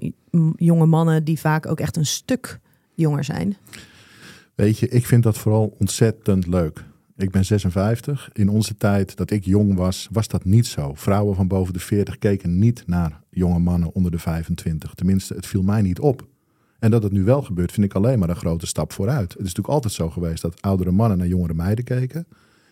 [0.57, 2.59] jonge mannen die vaak ook echt een stuk
[2.95, 3.57] jonger zijn?
[4.61, 6.85] Weet je, ik vind dat vooral ontzettend leuk.
[7.17, 8.31] Ik ben 56.
[8.33, 10.95] In onze tijd dat ik jong was, was dat niet zo.
[10.95, 14.95] Vrouwen van boven de 40 keken niet naar jonge mannen onder de 25.
[14.95, 16.27] Tenminste, het viel mij niet op.
[16.79, 19.33] En dat het nu wel gebeurt, vind ik alleen maar een grote stap vooruit.
[19.33, 22.27] Het is natuurlijk altijd zo geweest dat oudere mannen naar jongere meiden keken.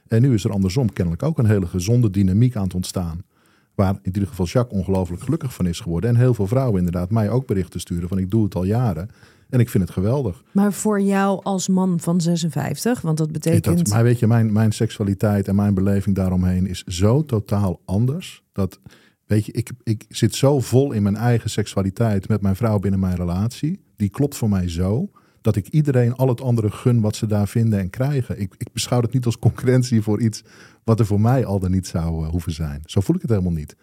[0.07, 3.23] En nu is er andersom kennelijk ook een hele gezonde dynamiek aan het ontstaan.
[3.75, 6.11] Waar in ieder geval Jacques ongelooflijk gelukkig van is geworden.
[6.11, 9.11] En heel veel vrouwen inderdaad mij ook berichten sturen van ik doe het al jaren.
[9.49, 10.43] En ik vind het geweldig.
[10.53, 13.79] Maar voor jou als man van 56, want dat betekent...
[13.79, 18.43] Dat, maar weet je, mijn, mijn seksualiteit en mijn beleving daaromheen is zo totaal anders.
[18.53, 18.81] Dat,
[19.27, 23.01] weet je, ik, ik zit zo vol in mijn eigen seksualiteit met mijn vrouw binnen
[23.01, 23.81] mijn relatie.
[23.97, 25.09] Die klopt voor mij zo.
[25.41, 28.41] Dat Dat ik iedereen al het andere gun wat ze daar vinden en krijgen.
[28.41, 30.43] Ik, ik beschouw het niet als concurrentie voor iets
[30.85, 32.83] wat er voor mij al dan niet zou uh, hoeven zijn.
[32.85, 33.77] Zo voel ik het helemaal niet.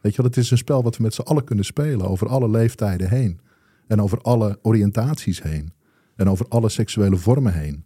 [0.00, 2.28] Weet je wel, het is een spel wat we met z'n allen kunnen spelen over
[2.28, 3.40] alle leeftijden heen.
[3.88, 5.72] En over alle oriëntaties heen.
[6.16, 7.84] En over alle seksuele vormen heen.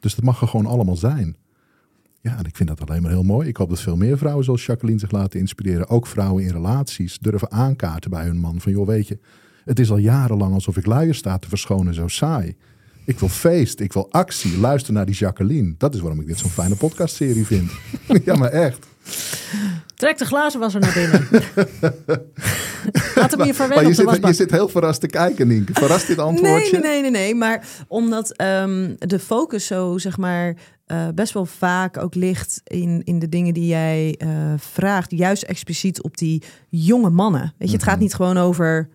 [0.00, 1.36] Dus dat mag er gewoon allemaal zijn.
[2.20, 3.48] Ja, en ik vind dat alleen maar heel mooi.
[3.48, 5.88] Ik hoop dat veel meer vrouwen zoals Jacqueline zich laten inspireren.
[5.88, 8.60] Ook vrouwen in relaties durven aankaarten bij hun man.
[8.60, 9.18] Van joh, weet je,
[9.64, 12.56] het is al jarenlang alsof ik luier sta te verschonen zo saai.
[13.04, 14.58] Ik wil feest, ik wil actie.
[14.58, 15.74] Luister naar die Jacqueline.
[15.78, 17.70] Dat is waarom ik dit zo'n fijne podcastserie vind.
[18.24, 18.86] ja, maar echt.
[19.98, 21.28] Trek de glazen was er naar binnen.
[23.14, 25.72] Laat hem hier maar, je, zit, je zit heel verrast te kijken, Nienke.
[25.72, 26.78] Verrast dit antwoordje?
[26.78, 27.34] Nee, nee, nee, nee.
[27.34, 30.56] Maar omdat um, de focus zo, zeg maar,
[30.86, 35.10] uh, best wel vaak ook ligt in, in de dingen die jij uh, vraagt.
[35.10, 37.40] Juist expliciet op die jonge mannen.
[37.40, 37.72] Weet je, mm -hmm.
[37.72, 38.02] het gaat mhm.
[38.02, 38.88] niet gewoon over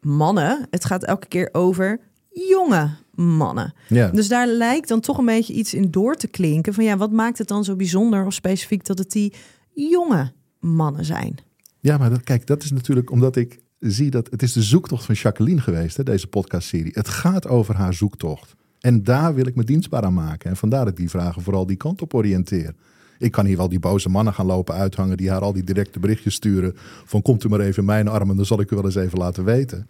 [0.00, 0.66] mannen.
[0.70, 3.74] Het gaat elke keer over jonge mannen.
[3.88, 4.08] Ja.
[4.08, 6.74] Dus daar lijkt dan toch een beetje iets in door te klinken.
[6.74, 9.34] Van ja, wat maakt het dan zo bijzonder of specifiek dat het die
[9.74, 11.38] jonge mannen zijn?
[11.80, 15.04] Ja, maar dat, kijk, dat is natuurlijk omdat ik zie dat het is de zoektocht
[15.04, 16.92] van Jacqueline geweest, hè, deze podcastserie.
[16.94, 18.54] Het gaat over haar zoektocht.
[18.80, 20.50] En daar wil ik me dienstbaar aan maken.
[20.50, 22.74] En vandaar dat ik die vragen vooral die kant op oriënteer.
[23.18, 25.98] Ik kan hier wel die boze mannen gaan lopen uithangen die haar al die directe
[25.98, 26.72] berichtjes sturen.
[27.04, 29.18] Van komt u maar even in mijn armen, dan zal ik u wel eens even
[29.18, 29.88] laten weten.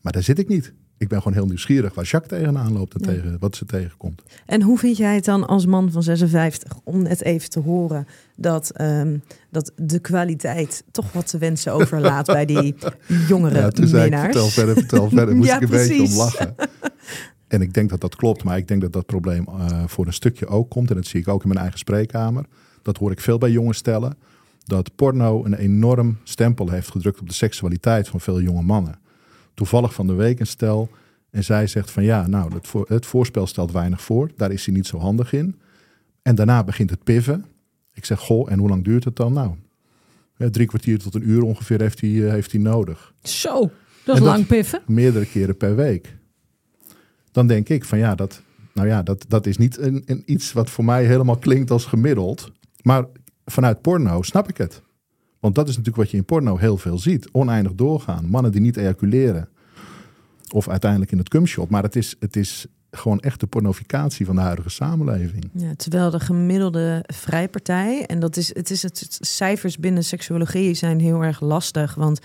[0.00, 0.72] Maar daar zit ik niet.
[0.98, 4.22] Ik ben gewoon heel nieuwsgierig waar Jacques tegenaan loopt en tegen, wat ze tegenkomt.
[4.46, 8.06] En hoe vind jij het dan als man van 56 om net even te horen
[8.36, 12.74] dat, um, dat de kwaliteit toch wat te wensen overlaat bij die
[13.28, 15.34] jongere ja, toen zei ik, vertel verder, vertel verder.
[15.36, 15.98] Moest ja, ik een precies.
[15.98, 16.54] beetje om lachen.
[17.48, 20.12] En ik denk dat dat klopt, maar ik denk dat dat probleem uh, voor een
[20.12, 20.90] stukje ook komt.
[20.90, 22.44] En dat zie ik ook in mijn eigen spreekkamer.
[22.82, 24.16] Dat hoor ik veel bij jonge stellen.
[24.64, 29.00] Dat porno een enorm stempel heeft gedrukt op de seksualiteit van veel jonge mannen
[29.54, 30.90] toevallig van de week een stel.
[31.30, 34.30] En zij zegt van ja, nou, het, voor, het voorspel stelt weinig voor.
[34.36, 35.60] Daar is hij niet zo handig in.
[36.22, 37.44] En daarna begint het piffen.
[37.94, 39.32] Ik zeg, goh, en hoe lang duurt het dan?
[39.32, 39.54] Nou,
[40.50, 43.14] drie kwartier tot een uur ongeveer heeft hij, eh, heeft hij nodig.
[43.22, 43.70] Zo,
[44.04, 44.82] dat is lang piffen.
[44.86, 46.16] Meerdere keren per week.
[47.30, 48.42] Dan denk ik van ja, dat,
[48.74, 51.84] nou ja, dat, dat is niet een, een iets wat voor mij helemaal klinkt als
[51.84, 52.52] gemiddeld.
[52.82, 53.06] Maar
[53.44, 54.82] vanuit porno snap ik het.
[55.42, 57.28] Want dat is natuurlijk wat je in porno heel veel ziet.
[57.32, 58.26] Oneindig doorgaan.
[58.26, 59.48] Mannen die niet ejaculeren.
[60.52, 61.70] Of uiteindelijk in het cumshot.
[61.70, 65.50] Maar het is, het is gewoon echt de pornificatie van de huidige samenleving.
[65.52, 68.06] Ja, terwijl de gemiddelde vrijpartij...
[68.06, 71.94] en dat is, het is het, cijfers binnen seksuologie zijn heel erg lastig.
[71.94, 72.20] Want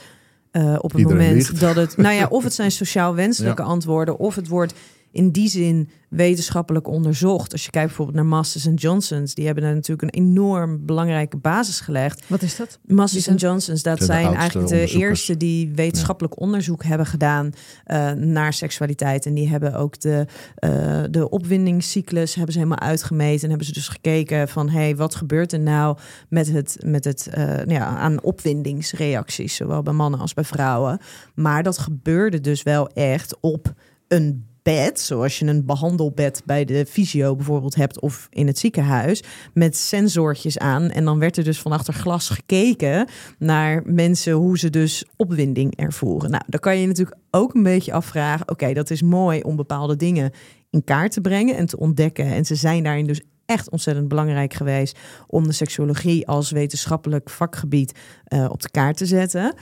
[0.51, 1.97] uh, op het Iedereen moment dat het...
[1.97, 3.67] Nou ja, of het zijn sociaal wenselijke ja.
[3.67, 4.17] antwoorden...
[4.17, 4.73] of het wordt
[5.17, 7.51] in die zin wetenschappelijk onderzocht.
[7.51, 11.38] Als je kijkt bijvoorbeeld naar Masters en Johnsons, die hebben daar natuurlijk een enorm belangrijke
[11.38, 12.23] basis gelegd.
[12.27, 12.80] Wat is dat?
[12.86, 17.51] Masters en Johnsons, dat Zijn eigenlijk de eerste die wetenschappelijk onderzoek hebben gedaan
[17.84, 19.25] eh, naar seksualiteit.
[19.25, 20.25] En die hebben ook de,
[20.56, 23.43] eh, de opwindingscyclus hebben ze helemaal uitgemeten.
[23.43, 25.97] En hebben ze dus gekeken van hey, wat gebeurt er nou
[26.30, 30.99] met het, met het eh, nou ja, aan opwindingsreacties, zowel bij mannen als bij vrouwen.
[31.36, 33.73] Maar dat gebeurde dus wel echt op
[34.08, 39.23] een bed, zoals je een behandelbed bij de fysio bijvoorbeeld hebt of in het ziekenhuis,
[39.53, 40.89] met sensortjes aan.
[40.89, 43.08] En dan werd er dus van achter glas gekeken
[43.39, 46.32] naar mensen hoe ze dus opwinding ervoeren.
[46.32, 49.95] Nou, dan kan je natuurlijk ook een beetje afvragen, oké, dat is mooi om bepaalde
[49.95, 50.32] dingen
[50.69, 52.25] in kaart te brengen en te ontdekken.
[52.25, 57.99] En ze zijn daarin dus echt ontzettend belangrijk geweest om de seksuologie als wetenschappelijk vakgebied
[58.34, 59.56] uh, op de kaart te zetten.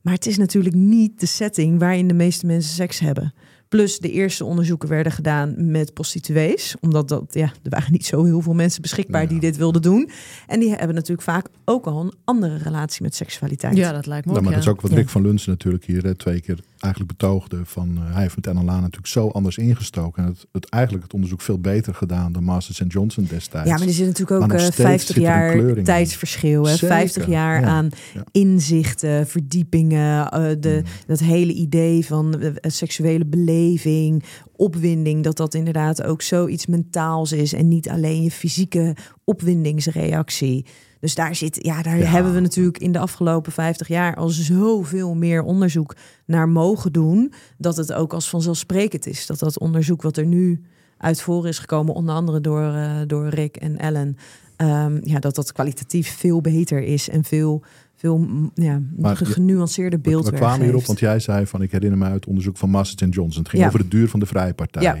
[0.00, 3.34] Maar het is natuurlijk niet de setting waarin de meeste mensen seks hebben.
[3.70, 6.74] Plus de eerste onderzoeken werden gedaan met prostituees.
[6.80, 9.28] Omdat dat, ja, er waren niet zo heel veel mensen beschikbaar Ja.
[9.28, 10.10] die dit wilden doen.
[10.46, 13.76] En die hebben natuurlijk vaak ook al een andere relatie met seksualiteit.
[13.76, 14.68] Ja, dat lijkt me ook, maar dat ja.
[14.68, 14.96] is ook wat Ja.
[14.96, 17.60] Rick van Luns natuurlijk hier hè, twee keer eigenlijk betoogde.
[17.64, 20.22] Van, eh, hij heeft met NLA natuurlijk zo anders ingestoken.
[20.22, 23.68] En het, het, eigenlijk het onderzoek veel beter gedaan dan Masters en Johnson destijds.
[23.68, 26.64] Ja, maar er zit natuurlijk ook nog eh, steeds 50 zit er een jaar tijdsverschil.
[26.66, 26.70] Hè?
[26.70, 28.24] Zeker, 50 jaar ja, aan ja.
[28.30, 30.86] inzichten, verdiepingen, eh, de, Mm.
[31.06, 34.24] dat hele idee van seksuele beleving,
[34.56, 40.66] opwinding, dat dat inderdaad ook zoiets mentaals is en niet alleen je fysieke opwindingsreactie.
[41.00, 42.04] Dus daar zit, ja, daar Ja.
[42.04, 47.32] hebben we natuurlijk in de afgelopen 50 jaar al zoveel meer onderzoek naar mogen doen,
[47.58, 50.62] dat het ook als vanzelfsprekend is dat dat onderzoek wat er nu
[50.98, 54.16] uit voren is gekomen, onder andere door, eh, door Rick en Ellen,
[54.56, 57.62] ehm, ja, dat dat kwalitatief veel beter is en veel,
[57.96, 61.98] veel ja, Maar genuanceerde We, beeld we kwamen hierop, want jij zei van ik herinner
[61.98, 63.40] me uit onderzoek van Masters en Johnson.
[63.42, 63.68] Het ging Ja.
[63.68, 64.82] over de duur van de vrije partij.
[64.82, 64.96] Ja.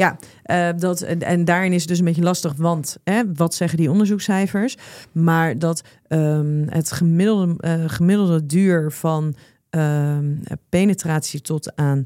[0.00, 3.54] Ja, eh, dat, en, en daarin is het dus een beetje lastig, want hè, wat
[3.54, 4.76] zeggen die onderzoekscijfers?
[5.12, 9.34] Maar dat ehm, het gemiddelde, eh, gemiddelde duur van
[9.70, 10.34] ehm,
[10.68, 12.02] penetratie tot aan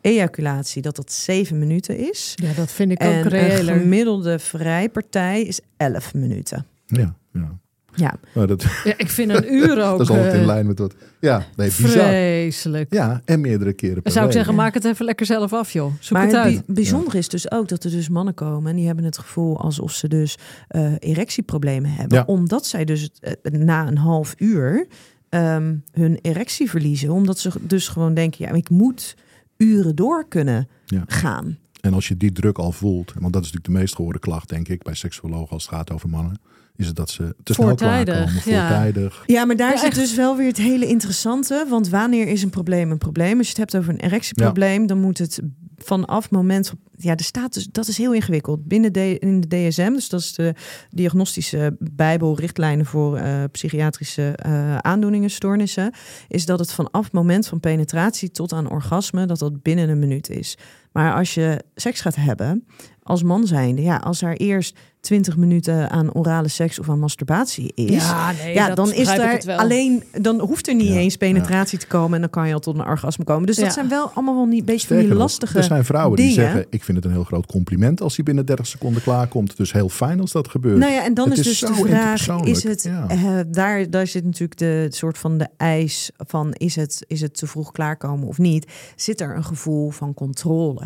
[0.00, 2.32] ejaculatie dat dat zeven minuten is.
[2.34, 6.66] Ja, dat vind ik ook En een gemiddelde vrijpartij is 11 minuten.
[6.86, 7.58] Ja, ja.
[7.96, 10.78] Ja, dat, Ja, ik vind een uur ook dat is altijd in eh, lijn met
[10.78, 10.94] wat.
[11.20, 11.90] Ja, nee, bizar.
[11.90, 12.92] vreselijk.
[12.94, 15.92] Ja, en meerdere keren per zou ik zeggen, maak het even lekker zelf af, joh.
[16.00, 16.66] Zoek maar het het uit.
[16.66, 19.60] bi- bijzondere is dus ook dat er dus mannen komen en die hebben het gevoel
[19.60, 22.18] alsof ze dus eh, erectieproblemen hebben.
[22.18, 22.24] Ja.
[22.26, 24.86] Omdat zij dus eh, na een half uur
[25.28, 27.10] ehm, hun erectie verliezen.
[27.10, 29.14] Omdat ze dus gewoon denken, ja, ik moet
[29.56, 31.04] uren door kunnen Ja.
[31.06, 31.58] gaan.
[31.80, 34.48] En als je die druk al voelt, want dat is natuurlijk de meest gehoorde klacht,
[34.48, 36.38] denk ik, bij seksuologen als het gaat over mannen,
[36.76, 38.68] is het dat ze te snel Voortijdig, klaarkomen, ja.
[38.68, 39.22] voortijdig.
[39.26, 39.98] Ja, maar daar Ja, zit echt.
[39.98, 41.66] dus wel weer het hele interessante.
[41.68, 43.38] Want wanneer is een probleem een probleem?
[43.38, 45.40] Als je het hebt over een erectieprobleem, dan moet het
[45.76, 46.72] vanaf moment.
[46.96, 48.64] Ja, er staat dus, dat is heel ingewikkeld.
[48.66, 50.54] Binnen de, in de DSM, dus dat is de
[50.90, 55.92] diagnostische bijbel, richtlijnen voor eh, psychiatrische eh, aandoeningen, stoornissen,
[56.28, 60.30] is dat het vanaf moment van penetratie tot aan orgasme, dat dat binnen een minuut
[60.30, 60.56] is.
[60.96, 62.64] Maar als je seks gaat hebben,
[63.02, 67.72] als man zijnde, ja, als er eerst 20 minuten aan orale seks of aan masturbatie
[67.74, 71.16] is, Ja, nee, ja, dat dan is daar alleen, dan hoeft er niet Ja, eens
[71.16, 73.46] penetratie te komen en dan kan je al tot een orgasme komen.
[73.46, 75.58] Dus dat zijn wel allemaal wel niet beetje van die lastige.
[75.58, 76.42] er zijn vrouwen die dingen.
[76.42, 79.56] zeggen, ik vind het een heel groot compliment als hij binnen 30 seconden klaarkomt.
[79.56, 80.78] Dus heel fijn als dat gebeurt.
[80.78, 83.08] Nou ja, en dan Het is is dus zo de vraag: is het ja.
[83.08, 87.36] eh, daar, daar zit natuurlijk de soort van de eis van: is het, is het
[87.36, 88.66] te vroeg klaarkomen of niet?
[88.96, 90.85] Zit er een gevoel van controle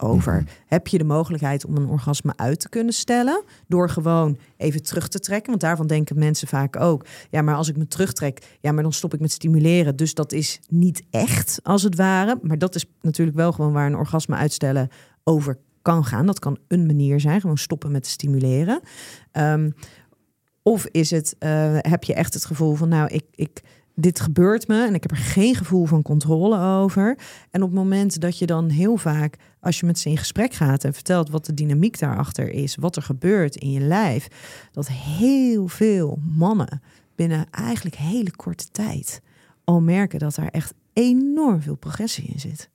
[0.00, 0.32] over?
[0.34, 0.44] Mhm.
[0.66, 5.08] Heb je de mogelijkheid om een orgasme uit te kunnen stellen door gewoon even terug
[5.08, 5.50] te trekken?
[5.50, 8.92] Want daarvan denken mensen vaak ook: ja, maar als ik me terugtrek, ja, maar dan
[8.92, 9.96] stop ik met stimuleren.
[9.96, 12.38] Dus dat is niet echt, als het ware.
[12.42, 14.88] Maar dat is natuurlijk wel gewoon waar een orgasme uitstellen
[15.24, 16.26] over kan gaan.
[16.26, 18.80] Dat kan een manier zijn, gewoon stoppen met stimuleren.
[19.32, 19.70] Ehm,
[20.62, 23.62] of is het, eh, heb je echt het gevoel van, nou, ik, ik,
[23.94, 27.18] dit gebeurt me en ik heb er geen gevoel van controle over.
[27.50, 30.52] En op het moment dat je dan heel vaak, als je met ze in gesprek
[30.52, 34.28] gaat en vertelt wat de dynamiek daarachter is, wat er gebeurt in je lijf,
[34.72, 36.82] dat heel veel mannen
[37.14, 39.20] binnen eigenlijk hele korte tijd
[39.64, 42.70] al merken dat daar echt enorm veel progressie in zit.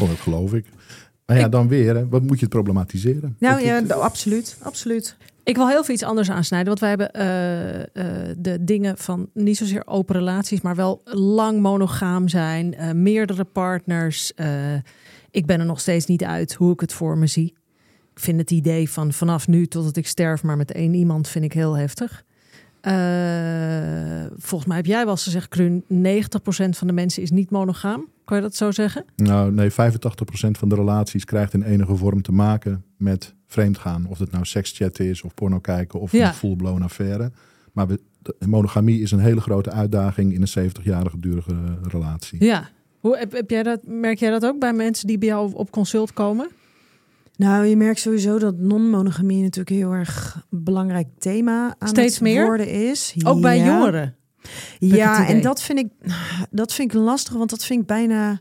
[0.00, 0.66] Oh, dat geloof ik.
[1.26, 3.36] Maar ja, dan weer, hè, wat moet je het problematiseren?
[3.38, 5.16] Nou ja, het- d- absoluut, absoluut.
[5.42, 6.68] Ik wil heel veel iets anders aansnijden.
[6.68, 7.80] Want wij hebben eh,
[8.30, 13.44] eh, de dingen van niet zozeer open relaties, maar wel lang monogaam zijn, eh, meerdere
[13.44, 14.32] partners.
[15.30, 17.54] Ik ben er nog steeds niet uit hoe ik het voor me zie.
[18.14, 21.44] Ik vind het idee van vanaf nu totdat ik sterf, maar met één iemand, vind
[21.44, 22.24] ik heel heftig.
[22.80, 27.50] Eh, volgens mij heb jij wel eens gezegd, Krun, 90% van de mensen is niet
[27.50, 28.08] monogaam.
[28.24, 29.04] Kan je dat zo zeggen?
[29.16, 29.74] Nou, nee, 85%
[30.58, 34.06] van de relaties krijgt in enige vorm te maken met vreemdgaan.
[34.06, 36.28] Of het nou sekschatten is, of porno kijken, of Ja.
[36.28, 37.32] een full-blown affaire.
[37.72, 42.44] Maar we, de- monogamie is een hele grote uitdaging in een 70-jarige durige relatie.
[42.44, 42.68] Ja.
[43.00, 45.70] Hoe, heb, heb jij dat, merk jij dat ook bij mensen die bij jou op
[45.70, 46.48] consult komen?
[47.36, 52.44] Nou, je merkt sowieso dat non-monogamie natuurlijk heel erg belangrijk thema aan Steeds het meer?
[52.44, 53.14] worden is.
[53.24, 54.14] Ook bij jongeren?
[54.78, 55.88] Ja, en dat vind ik
[56.50, 58.40] dat vind ik lastig, want dat vind ik bijna.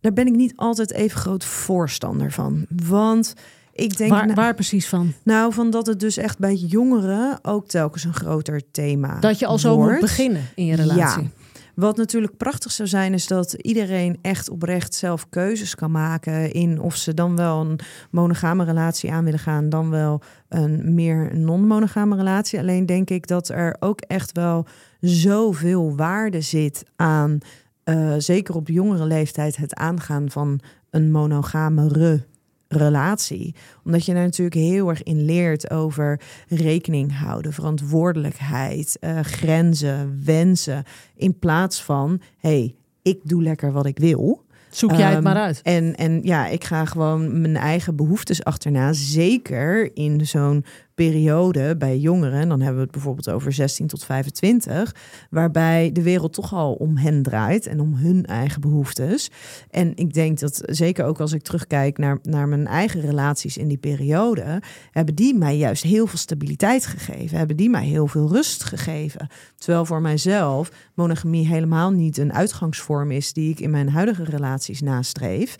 [0.00, 2.66] Daar ben ik niet altijd even groot voorstander van.
[2.86, 3.34] Want
[3.72, 5.12] ik denk, Waar, nou, waar precies van?
[5.24, 9.46] nou, van dat het dus echt bij jongeren ook telkens een groter thema Dat je
[9.46, 9.90] al zo wordt.
[9.90, 11.22] moet beginnen in je relatie.
[11.22, 11.28] Ja.
[11.76, 16.80] Wat natuurlijk prachtig zou zijn, is dat iedereen echt oprecht zelf keuzes kan maken in
[16.80, 17.78] of ze dan wel een
[18.10, 22.58] monogame relatie aan willen gaan, dan wel een meer non-monogame relatie.
[22.58, 24.66] Alleen denk ik dat er ook echt wel
[25.00, 27.38] zoveel waarde zit aan,
[27.84, 30.60] eh, zeker op jongere leeftijd, het aangaan van
[30.90, 32.26] een monogamere
[32.68, 33.54] relatie.
[33.84, 40.84] Omdat je daar natuurlijk heel erg in leert over rekening houden, verantwoordelijkheid, eh, grenzen, wensen.
[41.16, 44.44] In plaats van, hey, ik doe lekker wat ik wil.
[44.70, 45.60] Zoek jij het Ehm, maar uit.
[45.62, 48.92] En, en ja, ik ga gewoon mijn eigen behoeftes achterna.
[48.92, 50.64] Zeker in zo'n
[50.96, 52.40] periode bij jongeren.
[52.40, 54.94] En dan hebben we het bijvoorbeeld over 16 tot 25.
[55.30, 59.30] Waarbij de wereld toch al om hen draait en om hun eigen behoeftes.
[59.70, 63.68] En ik denk dat zeker ook als ik terugkijk naar, naar mijn eigen relaties in
[63.68, 64.62] die periode.
[64.90, 67.38] Hebben die mij juist heel veel stabiliteit gegeven.
[67.38, 69.28] Hebben die mij heel veel rust gegeven.
[69.56, 74.80] Terwijl voor mijzelf monogamie helemaal niet een uitgangsvorm is die ik in mijn huidige relaties
[74.80, 75.56] nastreef.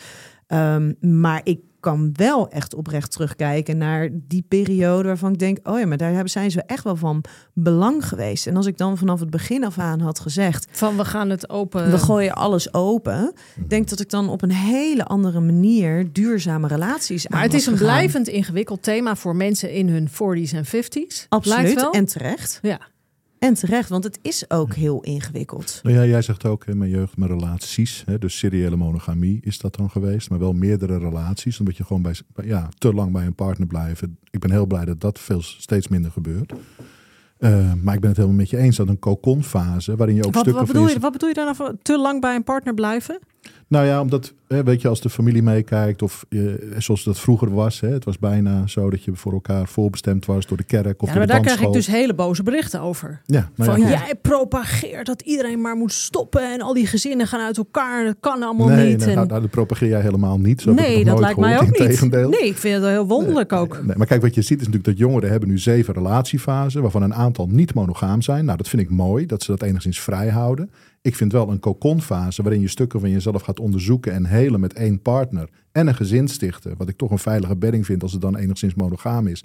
[0.46, 5.78] Ehm, maar ik kan wel echt oprecht terugkijken naar die periode waarvan ik denk: oh
[5.78, 8.46] ja, maar daar hebben, zijn ze echt wel van belang geweest.
[8.46, 11.50] En als ik dan vanaf het begin af aan had gezegd: Van we gaan het
[11.50, 11.90] open.
[11.90, 13.32] we gooien alles open,
[13.66, 17.66] denk dat ik dan op een hele andere manier duurzame relaties maar aan het is
[17.66, 17.88] een gegaan.
[17.88, 20.70] blijvend ingewikkeld thema voor mensen in hun 40s en 50s.
[20.70, 21.90] Lijkt Absoluut wel.
[21.92, 22.58] en terecht.
[22.62, 22.80] Ja.
[23.46, 25.80] En terecht, want het is ook heel ingewikkeld.
[25.82, 28.02] Nou ja, jij zegt ook in mijn jeugd mijn relaties.
[28.06, 30.30] Hè, dus seriële monogamie is dat dan geweest.
[30.30, 31.58] Maar wel meerdere relaties.
[31.58, 34.18] Omdat je gewoon bij, ja, te lang bij een partner blijven.
[34.30, 36.52] Ik ben heel blij dat dat veel, steeds minder gebeurt.
[37.38, 40.34] Uh, maar ik ben het helemaal met je eens dat een kokonfase waarin je ook
[40.34, 42.44] wat, stukken wat bedoel van je, Wat bedoel je daar nou te lang bij een
[42.44, 43.18] partner blijven?
[43.68, 46.26] Nou ja, omdat, weet je, als de familie meekijkt, of
[46.78, 50.46] zoals dat vroeger was, hè, het was bijna zo dat je voor elkaar voorbestemd was
[50.46, 53.20] door de kerk of ja, maar de daar krijg ik dus hele boze berichten over.
[53.24, 57.26] Ja, nou Van ja, jij propageert dat iedereen maar moet stoppen en al die gezinnen
[57.26, 58.04] gaan uit elkaar.
[58.04, 58.98] Dat kan allemaal nee, niet.
[58.98, 60.60] nee, en- nou, nou, dat propageer jij helemaal niet.
[60.60, 62.10] Zo nee, dat lijkt mij ook niet.
[62.10, 63.82] Nee, ik vind het heel wonderlijk ook.
[63.84, 67.02] Nee, maar kijk, wat je ziet is natuurlijk dat jongeren hebben nu zeven relatiefasen, waarvan
[67.02, 68.44] een aantal niet monogaam zijn.
[68.44, 70.70] Nou, dat vind ik mooi, dat ze dat enigszins vrij houden.
[71.06, 74.72] Ik vind wel een kokonfase waarin je stukken van jezelf gaat onderzoeken en helen met
[74.72, 76.74] één partner en een gezin stichten.
[76.76, 79.44] Wat ik toch een veilige bedding vind als het dan enigszins monogaam is.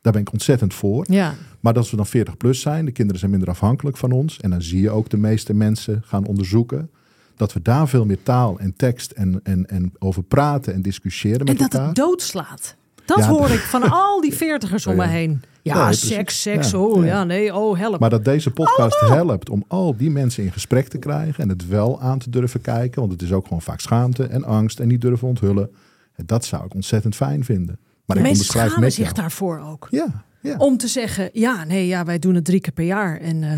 [0.00, 1.04] Daar ben ik ontzettend voor.
[1.08, 4.40] Ja, Maar dat we dan 40 plus zijn, de kinderen zijn minder afhankelijk van ons.
[4.40, 6.90] En dan zie je ook de meeste mensen gaan onderzoeken.
[7.36, 11.40] Dat we daar veel meer taal en tekst en, en, en over praten en discussiëren
[11.40, 11.86] en met dat elkaar.
[11.86, 12.76] het doodslaat.
[13.04, 15.42] Dat Ja, hoor ik van al die veertigers om me heen.
[15.64, 16.78] Ja, Nee, seks, seks, Ja.
[16.78, 17.06] oh Ja.
[17.06, 18.00] ja, nee, oh help.
[18.00, 21.68] Maar dat deze podcast helpt om al die mensen in gesprek te krijgen en het
[21.68, 23.00] wel aan te durven kijken.
[23.00, 25.70] Want het is ook gewoon vaak schaamte en angst en niet durven onthullen.
[26.14, 27.78] En dat zou ik ontzettend fijn vinden.
[28.04, 29.14] Maar ik Mensen onderschrijf schamen met zich jou.
[29.16, 29.88] daarvoor ook.
[29.90, 30.56] Ja, ja.
[30.56, 33.20] Om te zeggen, ja, nee, ja, wij doen het drie keer per jaar.
[33.20, 33.50] En eh,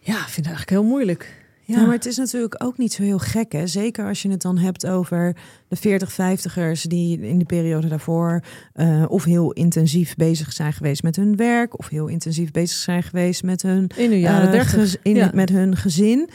[0.00, 1.45] ja, ik vind het eigenlijk heel moeilijk.
[1.68, 3.52] Ja, Ja, maar het is natuurlijk ook niet zo heel gek.
[3.52, 3.66] Hè?
[3.66, 5.36] Zeker als je het dan hebt over
[5.68, 8.40] de 40, 50ers die in de periode daarvoor
[8.72, 13.02] eh, of heel intensief bezig zijn geweest met hun werk, of heel intensief bezig zijn
[13.02, 14.70] geweest met hun, in de jaren dertig.
[14.70, 15.30] gez- in- ja.
[15.34, 16.28] met hun gezin.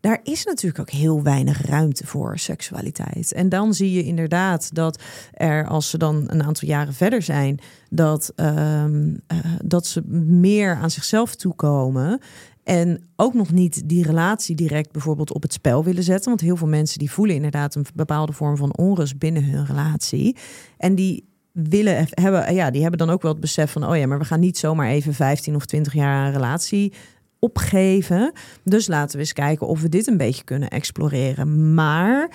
[0.00, 3.32] Daar is natuurlijk ook heel weinig ruimte voor seksualiteit.
[3.32, 7.58] En dan zie je inderdaad dat er, als ze dan een aantal jaren verder zijn,
[7.90, 12.20] dat, ehm, eh, dat ze meer aan zichzelf toekomen.
[12.66, 16.28] En ook nog niet die relatie direct bijvoorbeeld op het spel willen zetten.
[16.28, 20.36] Want heel veel mensen die voelen inderdaad een bepaalde vorm van onrust binnen hun relatie.
[20.78, 24.06] En die willen hebben, ja, die hebben dan ook wel het besef van, oh ja,
[24.06, 26.92] maar we gaan niet zomaar even 15 of 20 jaar een relatie
[27.38, 28.32] opgeven.
[28.64, 31.74] Dus laten we eens kijken of we dit een beetje kunnen exploreren.
[31.74, 32.30] Maar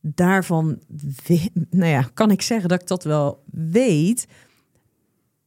[0.00, 0.78] daarvan,
[1.70, 4.26] nou ja, kan ik zeggen dat ik dat wel weet.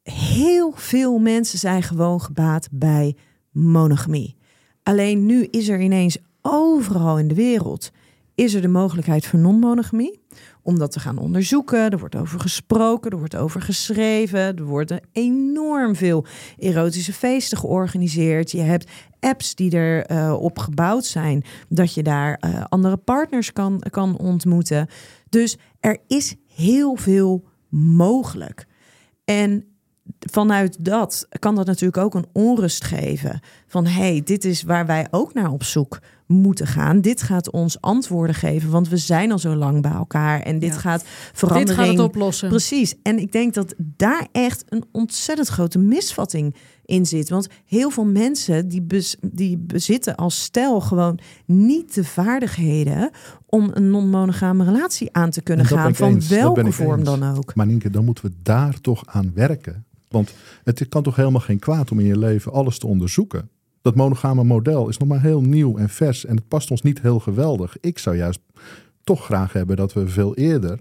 [0.04, 3.16] Heel veel mensen zijn gewoon gebaat bij
[3.58, 4.36] monogamie.
[4.84, 7.92] Alleen nu is er ineens overal in de wereld
[8.38, 10.20] is er de mogelijkheid voor non-monogamie
[10.62, 11.90] om dat te gaan onderzoeken.
[11.90, 14.40] Er wordt over gesproken, er wordt over geschreven.
[14.40, 16.26] Er worden enorm veel
[16.58, 18.52] erotische feesten georganiseerd.
[18.52, 23.54] Je hebt apps die er eh, op gebouwd zijn, dat je daar eh, andere partners
[23.54, 24.88] kan, kan ontmoeten.
[25.30, 28.66] Dus er is heel veel mogelijk.
[29.26, 29.67] En
[30.20, 33.40] vanuit dat kan dat natuurlijk ook een onrust geven.
[33.68, 37.02] Van hé, hey, dit is waar wij ook naar op zoek moeten gaan.
[37.02, 40.40] Dit gaat ons antwoorden geven, want we zijn al zo lang bij elkaar.
[40.42, 40.80] En dit Ja.
[40.80, 41.78] gaat Dit verandering...
[41.80, 42.50] gaat het oplossen.
[42.50, 42.96] Precies.
[43.04, 47.30] En ik denk dat daar echt een ontzettend grote misvatting in zit.
[47.30, 53.10] Want heel veel mensen die, bez- die bezitten als stel gewoon niet de vaardigheden
[53.46, 55.96] om een non-monogame relatie aan te kunnen gaan.
[55.96, 57.10] Van welke vorm eens.
[57.10, 57.56] dan ook.
[57.56, 59.86] Maar Nienke, dan moeten we daar toch aan werken.
[60.10, 63.50] Want het kan toch helemaal geen kwaad om in je leven alles te onderzoeken.
[63.82, 67.02] Dat monogame model is nog maar heel nieuw en vers en het past ons niet
[67.02, 67.78] heel geweldig.
[67.80, 68.40] Ik zou juist
[69.04, 70.80] toch graag hebben dat we veel eerder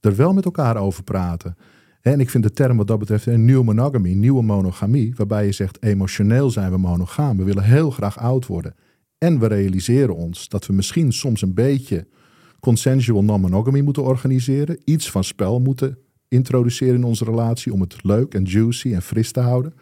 [0.00, 1.56] er wel met elkaar over praten.
[2.00, 5.52] En ik vind de term wat dat betreft een nieuwe monogamy, nieuwe monogamie, waarbij je
[5.52, 7.36] zegt emotioneel zijn we monogaam.
[7.36, 8.74] We willen heel graag oud worden.
[9.18, 12.06] En we realiseren ons dat we misschien soms een beetje
[12.60, 14.78] consensual non-monogamy moeten organiseren.
[14.84, 19.32] Iets van spel moeten introduceren in onze relatie om het leuk en juicy en fris
[19.32, 19.74] te houden.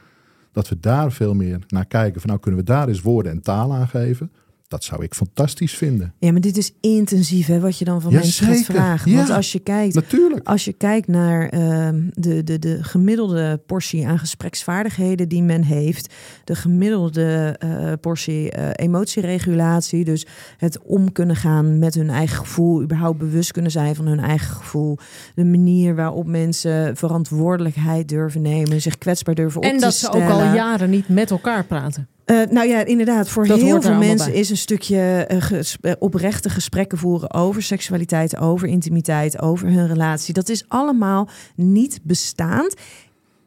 [0.52, 2.20] Dat we daar veel meer naar kijken.
[2.20, 4.32] Van nou kunnen we daar eens woorden en taal aan geven.
[4.68, 6.14] Dat zou ik fantastisch vinden.
[6.18, 8.74] Ja, maar dit is intensief, hè, wat je dan van Ja, mensen gaat zeker.
[8.74, 9.11] vragen.
[9.11, 9.16] Ja.
[9.16, 10.46] Want als je kijkt, Natuurlijk.
[10.48, 16.14] als je kijkt naar ehm, de, de, de gemiddelde portie aan gespreksvaardigheden die men heeft,
[16.44, 20.26] de gemiddelde eh, portie eh, emotieregulatie, dus
[20.57, 24.57] het om kunnen gaan met hun eigen gevoel, überhaupt bewust kunnen zijn van hun eigen
[24.57, 24.98] gevoel,
[25.35, 30.12] de manier waarop mensen verantwoordelijkheid durven nemen, zich kwetsbaar durven op En te dat ze
[30.12, 32.09] ook al jaren niet met elkaar praten.
[32.27, 33.29] Eh, nou ja, inderdaad.
[33.29, 34.41] Voor Dat heel veel mensen bij.
[34.41, 39.87] is een stukje eh, ges- eh, oprechte gesprekken voeren over seksualiteit, over intimiteit, over hun
[39.87, 40.35] relatie.
[40.35, 42.74] Dat is allemaal niet bestaand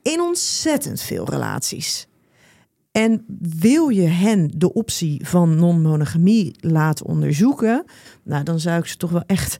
[0.01, 2.07] in ontzettend veel relaties.
[2.91, 3.25] En
[3.59, 7.83] wil je hen de optie van non-monogamie laten onderzoeken,
[8.23, 9.57] nou dan zou ik ze toch wel echt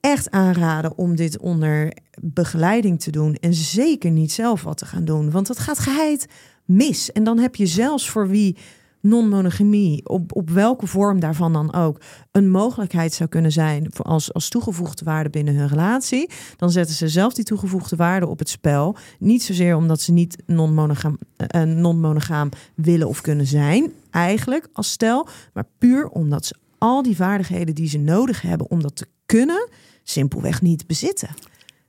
[0.00, 3.34] echt aanraden om dit onder begeleiding te doen.
[3.34, 5.30] En zeker niet zelf wat te gaan doen.
[5.30, 6.26] Want dat gaat geheid
[6.70, 7.12] mis.
[7.12, 8.56] En dan heb je zelfs voor wie
[9.00, 12.00] non-monogamie, op, op welke vorm daarvan dan ook,
[12.30, 17.08] een mogelijkheid zou kunnen zijn als, als toegevoegde waarde binnen hun relatie, dan zetten ze
[17.08, 18.96] zelf die toegevoegde waarde op het spel.
[19.18, 21.18] Niet zozeer omdat ze niet non-monogaam,
[21.56, 27.16] uh, non-monogaam willen of kunnen zijn, eigenlijk als stel, maar puur omdat ze al die
[27.16, 29.68] vaardigheden die ze nodig hebben om dat te kunnen,
[30.02, 31.28] simpelweg niet bezitten.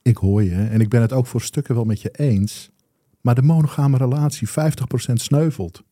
[0.02, 2.72] Ik hoor je en ik ben het ook voor stukken wel met je eens.
[3.22, 4.54] Maar de monogame relatie, 50%
[5.14, 5.82] sneuvelt.
[5.82, 5.86] 60%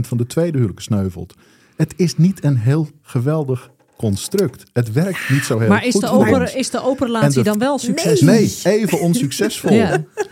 [0.00, 1.34] van de tweede huwelijk sneuvelt.
[1.76, 4.62] Het is niet een heel geweldig construct.
[4.72, 6.54] Het werkt niet zo heel maar is goed de voor open, ons.
[6.54, 8.26] is de open relatie de- dan wel succesvol?
[8.28, 9.72] Nee, even onsuccesvol.
[9.72, 9.86] Ja.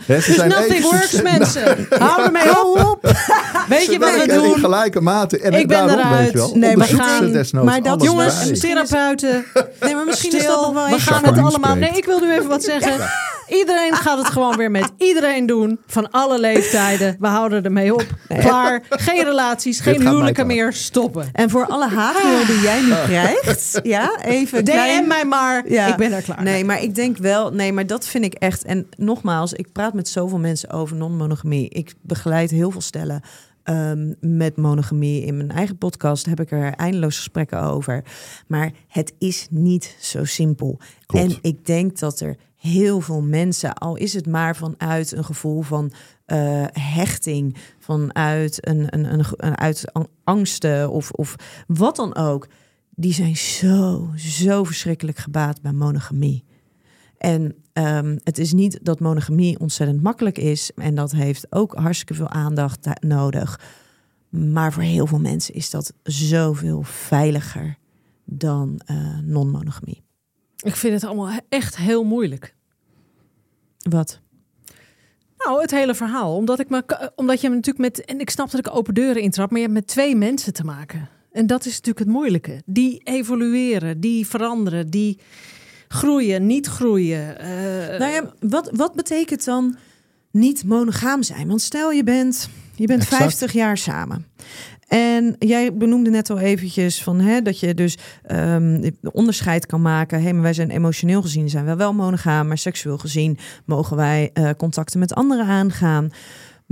[0.06, 1.86] Hè, ze Dus zijn nothing even works, succes- mensen.
[2.06, 2.98] Hou ermee op.
[3.68, 4.58] Weet je Ze wat we werken in doen?
[4.58, 5.38] gelijke mate.
[5.38, 6.18] En Ik ben daarom, eruit.
[6.22, 8.58] Weet je wel, Nee, we onderzoek gaan- maar dat- Jongens, bij.
[8.58, 9.44] therapeuten,
[9.80, 10.62] Nee, maar misschien is dat stil.
[10.62, 11.74] nog wel We gaan het allemaal...
[11.74, 11.90] spreekt.
[11.90, 13.10] Nee, ik wil nu even wat zeggen.
[13.48, 15.78] Iedereen gaat het gewoon weer met iedereen doen.
[15.86, 17.16] Van alle leeftijden.
[17.20, 18.06] We houden ermee op.
[18.40, 18.82] Klaar.
[18.90, 20.72] Geen relaties, geen huwelijken meer.
[20.72, 21.28] Stoppen.
[21.32, 23.51] En voor alle haatmail die jij nu krijgt,
[23.82, 25.70] ja, even klein- DM mij maar.
[25.70, 25.86] Ja.
[25.86, 26.64] Ik ben er klaar Nee, mee.
[26.64, 28.64] maar ik denk wel, nee, maar dat vind ik echt.
[28.64, 31.68] En nogmaals, ik praat met zoveel mensen over non-monogamie.
[31.68, 33.20] Ik begeleid heel veel stellen
[33.62, 35.24] ehm, met monogamie.
[35.24, 38.04] In mijn eigen podcast heb ik er eindeloos gesprekken over.
[38.46, 40.78] Maar het is niet zo simpel.
[41.06, 41.24] Klopt.
[41.32, 45.62] En ik denk dat er heel veel mensen, al is het maar vanuit een gevoel
[45.62, 45.92] van
[46.26, 51.34] eh, hechting, vanuit een, een, een, een uit ang- angsten of, of
[51.66, 52.46] wat dan ook,
[52.94, 56.44] die zijn zo, zo verschrikkelijk gebaat bij monogamie.
[57.18, 60.70] En ehm, het is niet dat monogamie ontzettend makkelijk is.
[60.74, 63.60] En dat heeft ook hartstikke veel aandacht da- nodig.
[64.28, 67.76] Maar voor heel veel mensen is dat zoveel veiliger
[68.24, 70.02] dan eh, non-monogamie.
[70.56, 72.54] Ik vind het allemaal echt heel moeilijk.
[73.78, 74.20] Wat?
[75.36, 76.36] Nou, het hele verhaal.
[76.36, 78.04] Omdat, ik me, omdat je natuurlijk met...
[78.04, 79.50] En ik snap dat ik open deuren intrap.
[79.50, 81.08] Maar je hebt met twee mensen te maken.
[81.32, 82.62] En dat is natuurlijk het moeilijke.
[82.64, 85.18] Die evolueren, die veranderen, die
[85.88, 87.38] groeien, niet groeien.
[87.38, 89.76] Eh, nou ja, wat, wat betekent dan
[90.30, 91.48] niet monogaam zijn?
[91.48, 93.22] Want stel je bent, je bent Exact.
[93.22, 94.26] 50 jaar samen.
[94.88, 100.22] En jij benoemde net al eventjes van hè, dat je dus ehm, onderscheid kan maken.
[100.22, 104.30] Hé, maar wij zijn emotioneel gezien zijn we wel monogaam, maar seksueel gezien mogen wij
[104.32, 106.10] eh, contacten met anderen aangaan.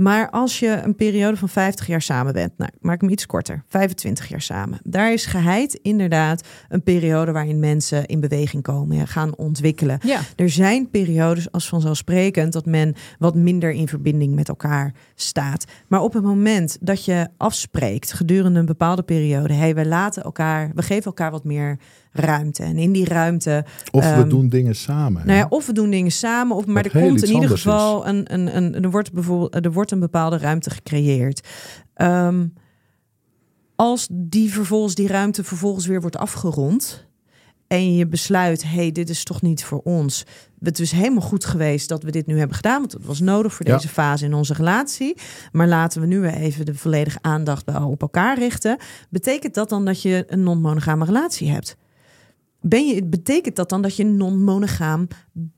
[0.01, 3.25] Maar als je een periode van 50 jaar samen bent, nou, ik maak hem iets
[3.25, 4.79] korter, 25 jaar samen.
[4.83, 9.99] Daar is geheid inderdaad een periode waarin mensen in beweging komen en gaan ontwikkelen.
[10.03, 10.19] ja.
[10.35, 15.65] Er zijn periodes als vanzelfsprekend dat men wat minder in verbinding met elkaar staat.
[15.87, 20.71] Maar op het moment dat je afspreekt gedurende een bepaalde periode, hey, we laten elkaar,
[20.75, 21.77] we geven elkaar wat meer
[22.11, 22.63] ruimte.
[22.63, 25.25] En in die ruimte, Of we Ehm, doen dingen samen.
[25.25, 28.33] nou ja, of we doen dingen samen, of maar er komt in ieder geval een,
[28.33, 31.47] een, een, er wordt bijvoorbeeld er wordt een bepaalde ruimte gecreëerd.
[31.93, 32.45] Ehm,
[33.75, 37.09] als die vervolgens die ruimte vervolgens weer wordt afgerond
[37.67, 40.25] en je besluit, hey, dit is toch niet voor ons.
[40.59, 43.53] Het is helemaal goed geweest dat we dit nu hebben gedaan, want het was nodig
[43.53, 43.75] voor Ja.
[43.75, 45.17] deze fase in onze relatie.
[45.51, 48.77] Maar laten we nu weer even de volledige aandacht op elkaar richten.
[49.09, 51.77] Betekent dat dan dat je een non-monogame relatie hebt?
[52.61, 55.07] Ben je, betekent dat dan dat je non-monogaam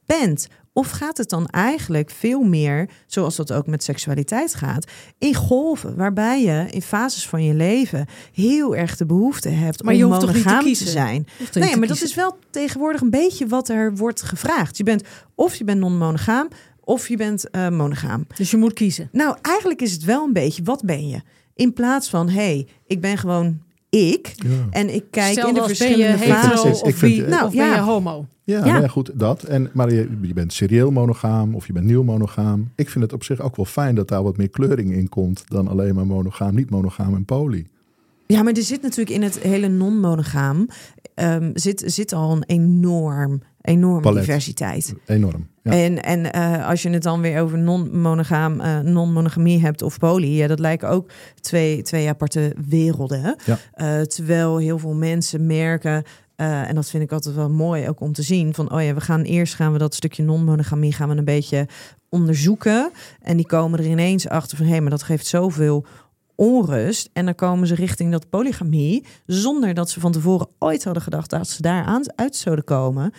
[0.06, 0.48] bent?
[0.74, 5.96] Of gaat het dan eigenlijk veel meer, zoals dat ook met seksualiteit gaat, in golven,
[5.96, 10.06] waarbij je in fases van je leven heel erg de behoefte hebt Maar om je
[10.06, 11.28] hoeft toch niet te monogaam te, zijn?
[11.54, 14.78] Nee, te maar dat is wel tegenwoordig een beetje wat er wordt gevraagd.
[14.78, 15.04] Je bent
[15.36, 16.48] of je bent non-monogaam
[16.80, 18.28] of je bent eh, monogaam.
[18.36, 19.10] Dus je moet kiezen.
[19.12, 21.22] Nou, eigenlijk is het wel een beetje wat ben je?
[21.56, 23.62] In plaats van hey, ik ben gewoon
[23.94, 24.50] ik Ja.
[24.70, 26.80] en ik kijk Stel in de verschillende hetero fases.
[26.80, 27.76] Ik of, vind- wie, Nou, of ben ja.
[27.76, 28.26] je homo.
[28.44, 28.66] Ja, Ja.
[28.66, 29.44] nou ja, goed, dat.
[29.44, 32.72] En, maar je, je bent serieel monogaam of je bent nieuw monogaam.
[32.76, 35.44] Ik vind het op zich ook wel fijn dat daar wat meer kleuring in komt
[35.48, 37.68] dan alleen maar monogaam, niet monogaam en poly.
[38.28, 40.68] Ja, maar er zit natuurlijk in het hele non-monogaam
[41.16, 44.26] ehm, zit, zit al een enorm, enorme Palet.
[44.26, 44.94] diversiteit.
[45.06, 45.48] Enorm.
[45.64, 45.72] Ja.
[45.72, 50.28] En, en eh, als je het dan weer over non-monogaam, eh, non-monogamie hebt of poly,
[50.28, 51.10] ja, dat lijken ook
[51.40, 53.36] twee, twee aparte werelden.
[53.46, 53.58] Ja.
[53.74, 56.04] Eh, terwijl heel veel mensen merken,
[56.36, 59.02] en dat vind ik altijd wel mooi ook om te zien, van oh ja, we
[59.02, 61.68] gaan eerst gaan we dat stukje non-monogamie gaan we een beetje
[62.10, 62.92] onderzoeken.
[63.22, 65.86] En die komen er ineens achter van hé, maar dat geeft zoveel
[66.36, 67.10] onrust.
[67.14, 71.30] En dan komen ze richting dat polygamie, zonder dat ze van tevoren ooit hadden gedacht
[71.30, 73.14] dat ze daar aan uit zouden komen.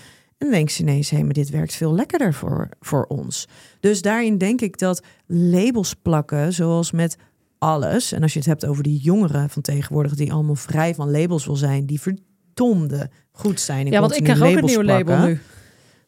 [0.44, 3.48] En dan denken ze ineens, hé, maar dit werkt veel lekkerder voor, voor ons.
[3.80, 7.16] Dus daarin denk ik dat labels plakken, zoals met
[7.58, 8.12] alles.
[8.12, 11.46] En als je het hebt over die jongeren van tegenwoordig, die allemaal vrij van labels
[11.46, 13.86] wil zijn, die verdomde goed zijn.
[13.86, 15.40] in Ja, want ik krijg ook een nieuw label nu.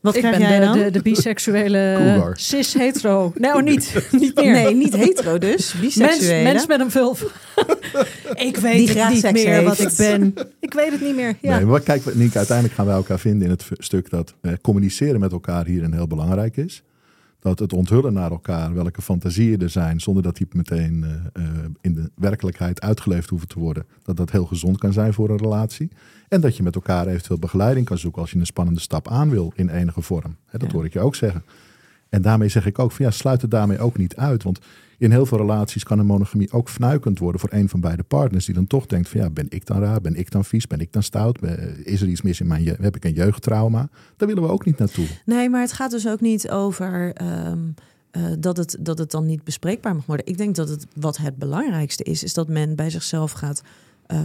[0.06, 0.78] Wat ik krijg ben jij de, dan?
[0.78, 2.36] de, de biseksuele Cougar.
[2.38, 3.32] cis-hetero.
[3.36, 3.94] Nou, niet.
[4.20, 4.52] Niet meer.
[4.52, 5.72] Nee, niet hetero dus.
[5.72, 6.42] Mens, Biseksuele.
[6.42, 7.26] mens met een vulva.
[8.34, 9.96] ik weet Die het graag niet seks meer wat ik heeft.
[9.96, 10.34] ben.
[10.60, 11.36] Ik weet het niet meer.
[11.40, 11.56] Ja.
[11.56, 15.20] Nee, maar kijk, Nienke, uiteindelijk gaan wij elkaar vinden in het stuk dat eh, communiceren
[15.20, 16.82] met elkaar hierin heel belangrijk is.
[17.46, 21.50] Dat het onthullen naar elkaar welke fantasieën er zijn, zonder dat die meteen eh, eh,
[21.80, 23.86] in de werkelijkheid uitgeleefd hoeven te worden.
[24.02, 25.90] Dat dat heel gezond kan zijn voor een relatie.
[26.28, 29.30] En dat je met elkaar eventueel begeleiding kan zoeken als je een spannende stap aan
[29.30, 30.36] wil in enige vorm.
[30.50, 30.68] Dat Ja.
[30.72, 31.42] hoor ik je ook zeggen.
[32.16, 34.42] En daarmee zeg ik ook van ja, sluit het daarmee ook niet uit.
[34.42, 34.58] Want
[34.98, 38.44] in heel veel relaties kan een monogamie ook fnuikend worden voor een van beide partners.
[38.44, 40.00] Die dan toch denkt van ja, ben ik dan raar?
[40.00, 40.66] Ben ik dan vies?
[40.66, 41.40] Ben ik dan stout?
[41.40, 43.88] Ben- Is er iets mis in mijn je- Heb ik een jeugdtrauma?
[44.16, 45.06] Daar willen we ook niet naartoe.
[45.24, 47.58] Nee, maar het gaat dus ook niet over ehm,
[48.10, 50.26] eh, dat, het, dat het dan niet bespreekbaar mag worden.
[50.26, 53.62] Ik denk dat het wat het belangrijkste is, is dat men bij zichzelf gaat
[54.06, 54.20] eh,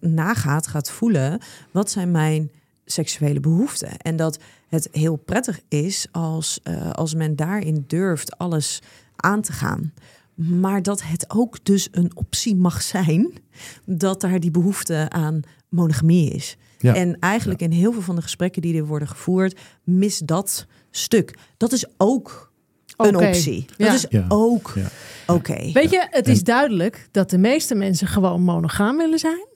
[0.00, 1.38] nagaat, gaat voelen.
[1.70, 2.50] Wat zijn mijn
[2.84, 3.96] seksuele behoeften?
[3.96, 4.38] En dat
[4.72, 8.78] het heel prettig is als, eh, als men daarin durft alles
[9.16, 9.92] aan te gaan.
[10.34, 13.32] Maar dat het ook dus een optie mag zijn
[13.84, 16.56] dat daar die behoefte aan monogamie is.
[16.78, 16.94] Ja.
[16.94, 21.36] En eigenlijk in heel veel van de gesprekken die er worden gevoerd, mis dat stuk.
[21.56, 22.52] Dat is ook
[22.96, 23.26] een Oké.
[23.26, 23.64] optie.
[23.76, 23.92] Dat Ja.
[23.94, 24.24] is Ja.
[24.28, 24.88] ook Ja.
[25.26, 25.72] oké.
[25.72, 29.46] Weet je, het is duidelijk dat de meeste mensen gewoon monogaam willen zijn.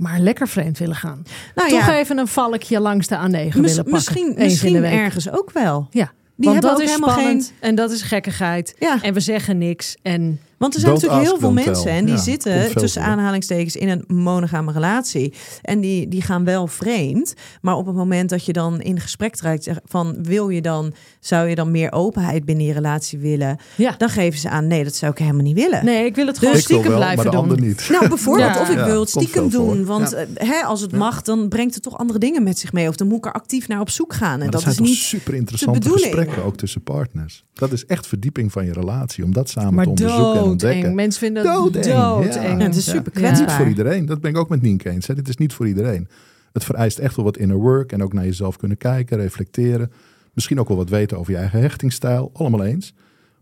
[0.00, 1.22] Maar lekker vreemd willen gaan.
[1.54, 3.92] Nou Toch ja, even een valkje langs de A9 mis- willen pakken.
[3.92, 5.86] misschien, misschien ergens ook wel.
[5.90, 6.04] Ja,
[6.36, 7.68] Die want hebben dat ook is helemaal spannend geen.
[7.68, 8.74] en dat is gekkigheid.
[8.78, 9.96] Ja, En we zeggen niks.
[10.02, 11.96] En want er zijn Don't natuurlijk heel veel mensen tell.
[11.96, 15.32] en die Ja, zitten tussen aanhalingstekens in een monogame relatie.
[15.62, 17.34] En die, die gaan wel vreemd.
[17.60, 21.48] Maar op het moment dat je dan in gesprek trekt van wil je dan, zou
[21.48, 23.56] je dan meer openheid binnen je relatie willen?
[23.76, 25.84] ja, Dan geven ze aan nee, dat zou ik helemaal niet willen.
[25.84, 27.66] nee, ik wil het gewoon wil stiekem wel, maar blijven de doen.
[27.68, 27.88] niet.
[27.90, 28.60] Nou, bijvoorbeeld, Ja.
[28.60, 29.84] of ik Ja, wil het stiekem doen.
[29.84, 30.16] Want Ja.
[30.16, 32.88] eh, hè, als het mag, dan brengt het toch andere dingen met zich mee.
[32.88, 34.40] Of dan moet ik er actief naar op zoek gaan.
[34.40, 34.96] En dat, dat zijn is toch niet.
[34.96, 37.44] super interessante gesprekken ook tussen partners.
[37.54, 39.24] Dat is echt verdieping van je relatie.
[39.24, 40.49] Om dat samen Maar te onderzoeken.
[40.50, 40.94] Ontdekken.
[40.94, 42.60] Mensen vinden het Doodeng, doodeng.
[42.60, 43.20] Ja, het is super Ja.
[43.20, 43.48] kwetsbaar.
[43.48, 44.06] Niet voor iedereen.
[44.06, 45.06] Dat ben ik ook met Nienke eens.
[45.06, 45.14] Hè.
[45.14, 46.08] Dit is niet voor iedereen.
[46.52, 47.92] Het vereist echt wel wat inner work.
[47.92, 49.92] En ook naar jezelf kunnen kijken, reflecteren.
[50.32, 52.30] Misschien ook wel wat weten over je eigen hechtingsstijl.
[52.34, 52.94] Allemaal eens.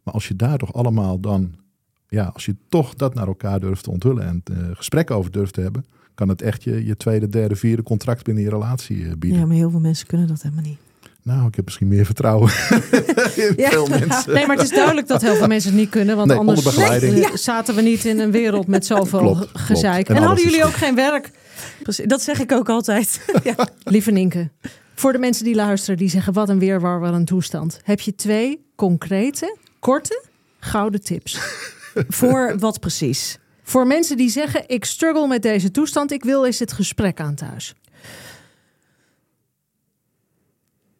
[0.02, 1.54] Maar als je daar toch allemaal dan...
[2.08, 4.24] Ja, als je toch dat naar elkaar durft te onthullen...
[4.26, 5.84] en eh, gesprekken over durft te hebben...
[6.14, 9.40] kan het echt je, je tweede, derde, vierde contract binnen je relatie eh, bieden.
[9.40, 10.78] Ja, maar heel veel mensen kunnen dat helemaal niet.
[11.34, 12.50] Nou, ik heb misschien meer vertrouwen
[13.36, 13.70] in Ja.
[13.70, 14.32] veel mensen.
[14.32, 16.16] Nee, maar het is duidelijk dat heel veel mensen het niet kunnen.
[16.16, 19.58] Want Nee, anders zaten we niet in een wereld met zoveel Klopt, klopt.
[19.58, 20.08] gezeik.
[20.08, 21.30] En hadden jullie ook geen werk?
[22.04, 23.20] Dat zeg ik ook altijd.
[23.44, 23.54] ja.
[23.82, 24.50] Lieve Nienke,
[24.94, 27.80] voor de mensen die luisteren, die zeggen wat een weerwar, wat een toestand.
[27.82, 30.22] Heb je twee concrete, korte,
[30.60, 31.38] gouden tips?
[32.08, 33.38] Voor wat precies?
[33.62, 37.34] Voor mensen die zeggen, ik struggle met deze toestand, ik wil eens het gesprek aan
[37.34, 37.74] thuis.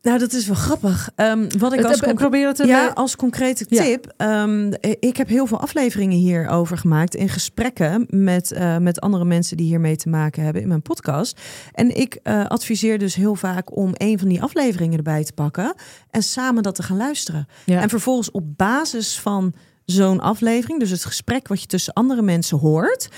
[0.09, 1.11] Nou, dat is wel grappig.
[1.15, 3.83] Ehm, wat ik als probeer een, ja, als concrete Ja.
[3.83, 4.13] tip.
[4.17, 9.57] ehm, ik heb heel veel afleveringen hierover gemaakt in gesprekken met, eh, met andere mensen
[9.57, 11.41] die hiermee te maken hebben in mijn podcast.
[11.73, 15.75] En ik eh, adviseer dus heel vaak om een van die afleveringen erbij te pakken
[16.11, 17.49] en samen dat te gaan luisteren.
[17.65, 17.81] Ja.
[17.81, 19.55] En vervolgens op basis van
[19.85, 23.09] zo'n aflevering, dus het gesprek wat je tussen andere mensen hoort,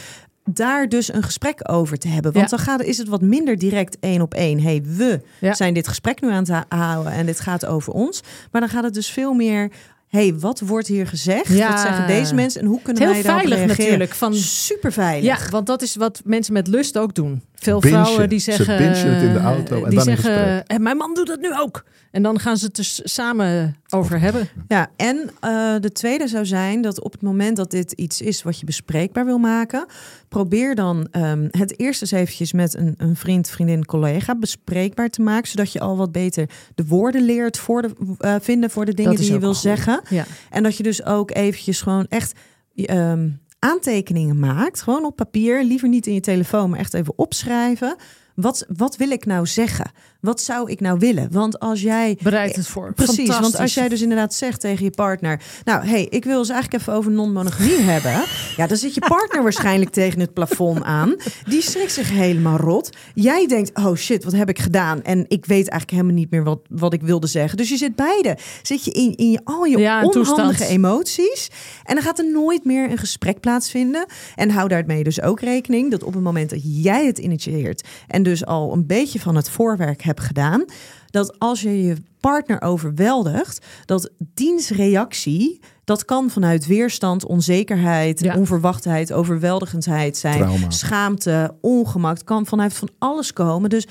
[0.45, 2.33] daar dus een gesprek over te hebben.
[2.33, 2.57] Want Ja.
[2.57, 4.61] dan gaat, is het wat minder direct één op één.
[4.61, 5.55] hey, we Ja.
[5.55, 8.21] zijn dit gesprek nu aan het houden en dit gaat over ons.
[8.51, 9.71] Maar dan gaat het dus veel meer.
[10.09, 11.49] hey, wat wordt hier gezegd?
[11.49, 11.69] Ja.
[11.71, 13.85] Wat zeggen deze mensen en hoe kunnen heel wij daarop veilig reageren?
[13.87, 14.15] natuurlijk.
[14.15, 15.25] Van, Super veilig.
[15.45, 17.43] ja, want dat is wat mensen met lust ook doen.
[17.61, 18.05] Veel Bingen.
[18.05, 18.77] vrouwen die Ze zeggen...
[18.77, 20.67] bingen het in de auto en die dan in zeggen.
[20.67, 21.85] "Eh, mijn man doet dat nu ook.
[22.11, 24.49] En dan gaan ze het dus samen over hebben.
[24.69, 28.43] Ja, en eh, de tweede zou zijn dat op het moment dat dit iets is
[28.43, 29.87] wat je bespreekbaar wil maken,
[30.29, 35.23] probeer dan ehm, het eerst eens eventjes met een, een vriend, vriendin, collega bespreekbaar te
[35.23, 38.95] maken, zodat je al wat beter de woorden leert voor de, eh, vinden voor de
[38.95, 40.01] dingen die je wil zeggen.
[40.09, 40.25] Ja.
[40.51, 42.33] En dat je dus ook eventjes gewoon echt
[42.75, 43.29] ehm,
[43.61, 47.97] aantekeningen maakt, gewoon op papier, liever niet in je telefoon, maar echt even opschrijven.
[48.35, 49.91] Wat, wat wil ik nou zeggen?
[50.21, 51.29] Wat zou ik nou willen?
[51.33, 52.95] Want als jij Bereid het voor.
[52.95, 55.43] Precies, want als jij dus inderdaad zegt tegen je partner...
[55.65, 58.23] nou, hey, ik wil eens eigenlijk even over non-monogamie hebben...
[58.57, 61.17] ja, dan zit je partner waarschijnlijk tegen het plafond aan.
[61.49, 62.97] Die schrikt zich helemaal rot.
[63.15, 65.03] Jij denkt, oh shit, wat heb ik gedaan?
[65.03, 67.57] En ik weet eigenlijk helemaal niet meer wat, wat ik wilde zeggen.
[67.57, 68.39] Dus je zit beide.
[68.63, 70.61] Zit je in, in je, al je Ja, onhandige toestand.
[70.61, 71.51] emoties...
[71.85, 74.07] en dan gaat er nooit meer een gesprek plaatsvinden.
[74.35, 75.91] En hou daarmee dus ook rekening...
[75.91, 77.89] dat op het moment dat jij het initieert...
[78.09, 80.65] en dus al een beetje van het voorwerk hebt gedaan...
[81.07, 88.37] dat als je je partner overweldigt, dat dienstreactie, dat kan vanuit weerstand, onzekerheid, Ja.
[88.37, 90.71] onverwachtheid, overweldigendheid zijn, Trauma.
[90.71, 93.71] schaamte, ongemak, kan vanuit van alles komen.
[93.71, 93.87] Dus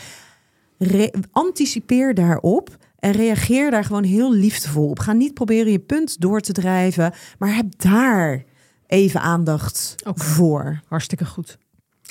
[1.32, 5.00] anticipeer daarop En reageer daar gewoon heel liefdevol op.
[5.00, 8.44] Ga niet proberen je punt door te drijven, maar heb daar
[8.88, 10.80] even aandacht voor.
[10.88, 11.58] Hartstikke goed.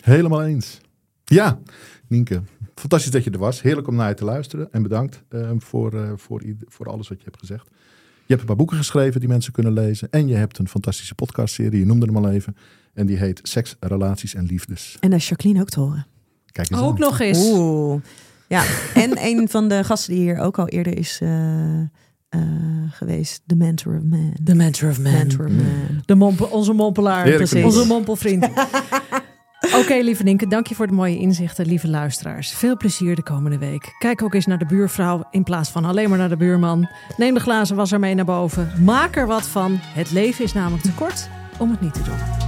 [0.05, 0.81] Helemaal eens.
[1.25, 1.59] Ja,
[2.07, 2.43] Nienke,
[2.79, 3.63] fantastisch dat je er was.
[3.63, 4.69] Heerlijk om naar je te luisteren.
[4.73, 7.67] En bedankt eh, voor, eh, voor, voor alles wat je hebt gezegd.
[8.29, 10.09] Je hebt een paar boeken geschreven die mensen kunnen lezen.
[10.11, 12.57] En je hebt een fantastische podcastserie, je noemde hem al even.
[12.95, 14.97] En die heet Seks, Relaties en Liefdes.
[15.01, 16.07] En daar is Jacqueline ook te horen.
[16.53, 17.01] Kijk eens Ook aan.
[17.01, 17.39] nog eens.
[17.39, 18.03] Oeh.
[18.49, 18.65] Ja,
[18.95, 21.89] en een van de gasten die hier ook al eerder is eh, eh,
[22.91, 24.35] geweest, The Mentor of Man.
[24.45, 25.13] The Mentor of Man.
[25.13, 26.03] Mentor of Man.
[26.05, 27.35] De mompel, onze mompelaar.
[27.35, 27.65] Precies.
[27.65, 28.49] Onze mompelvriend.
[29.61, 32.51] Oké, lieve Nienke, dank je voor de mooie inzichten, lieve luisteraars.
[32.53, 33.95] Veel plezier de komende week.
[33.99, 36.89] Kijk ook eens naar de buurvrouw in plaats van alleen maar naar de buurman.
[37.17, 38.73] Neem de glazen wasser mee naar boven.
[38.85, 39.79] Maak er wat van.
[39.81, 41.29] Het leven is namelijk te kort
[41.59, 42.48] om het niet te doen.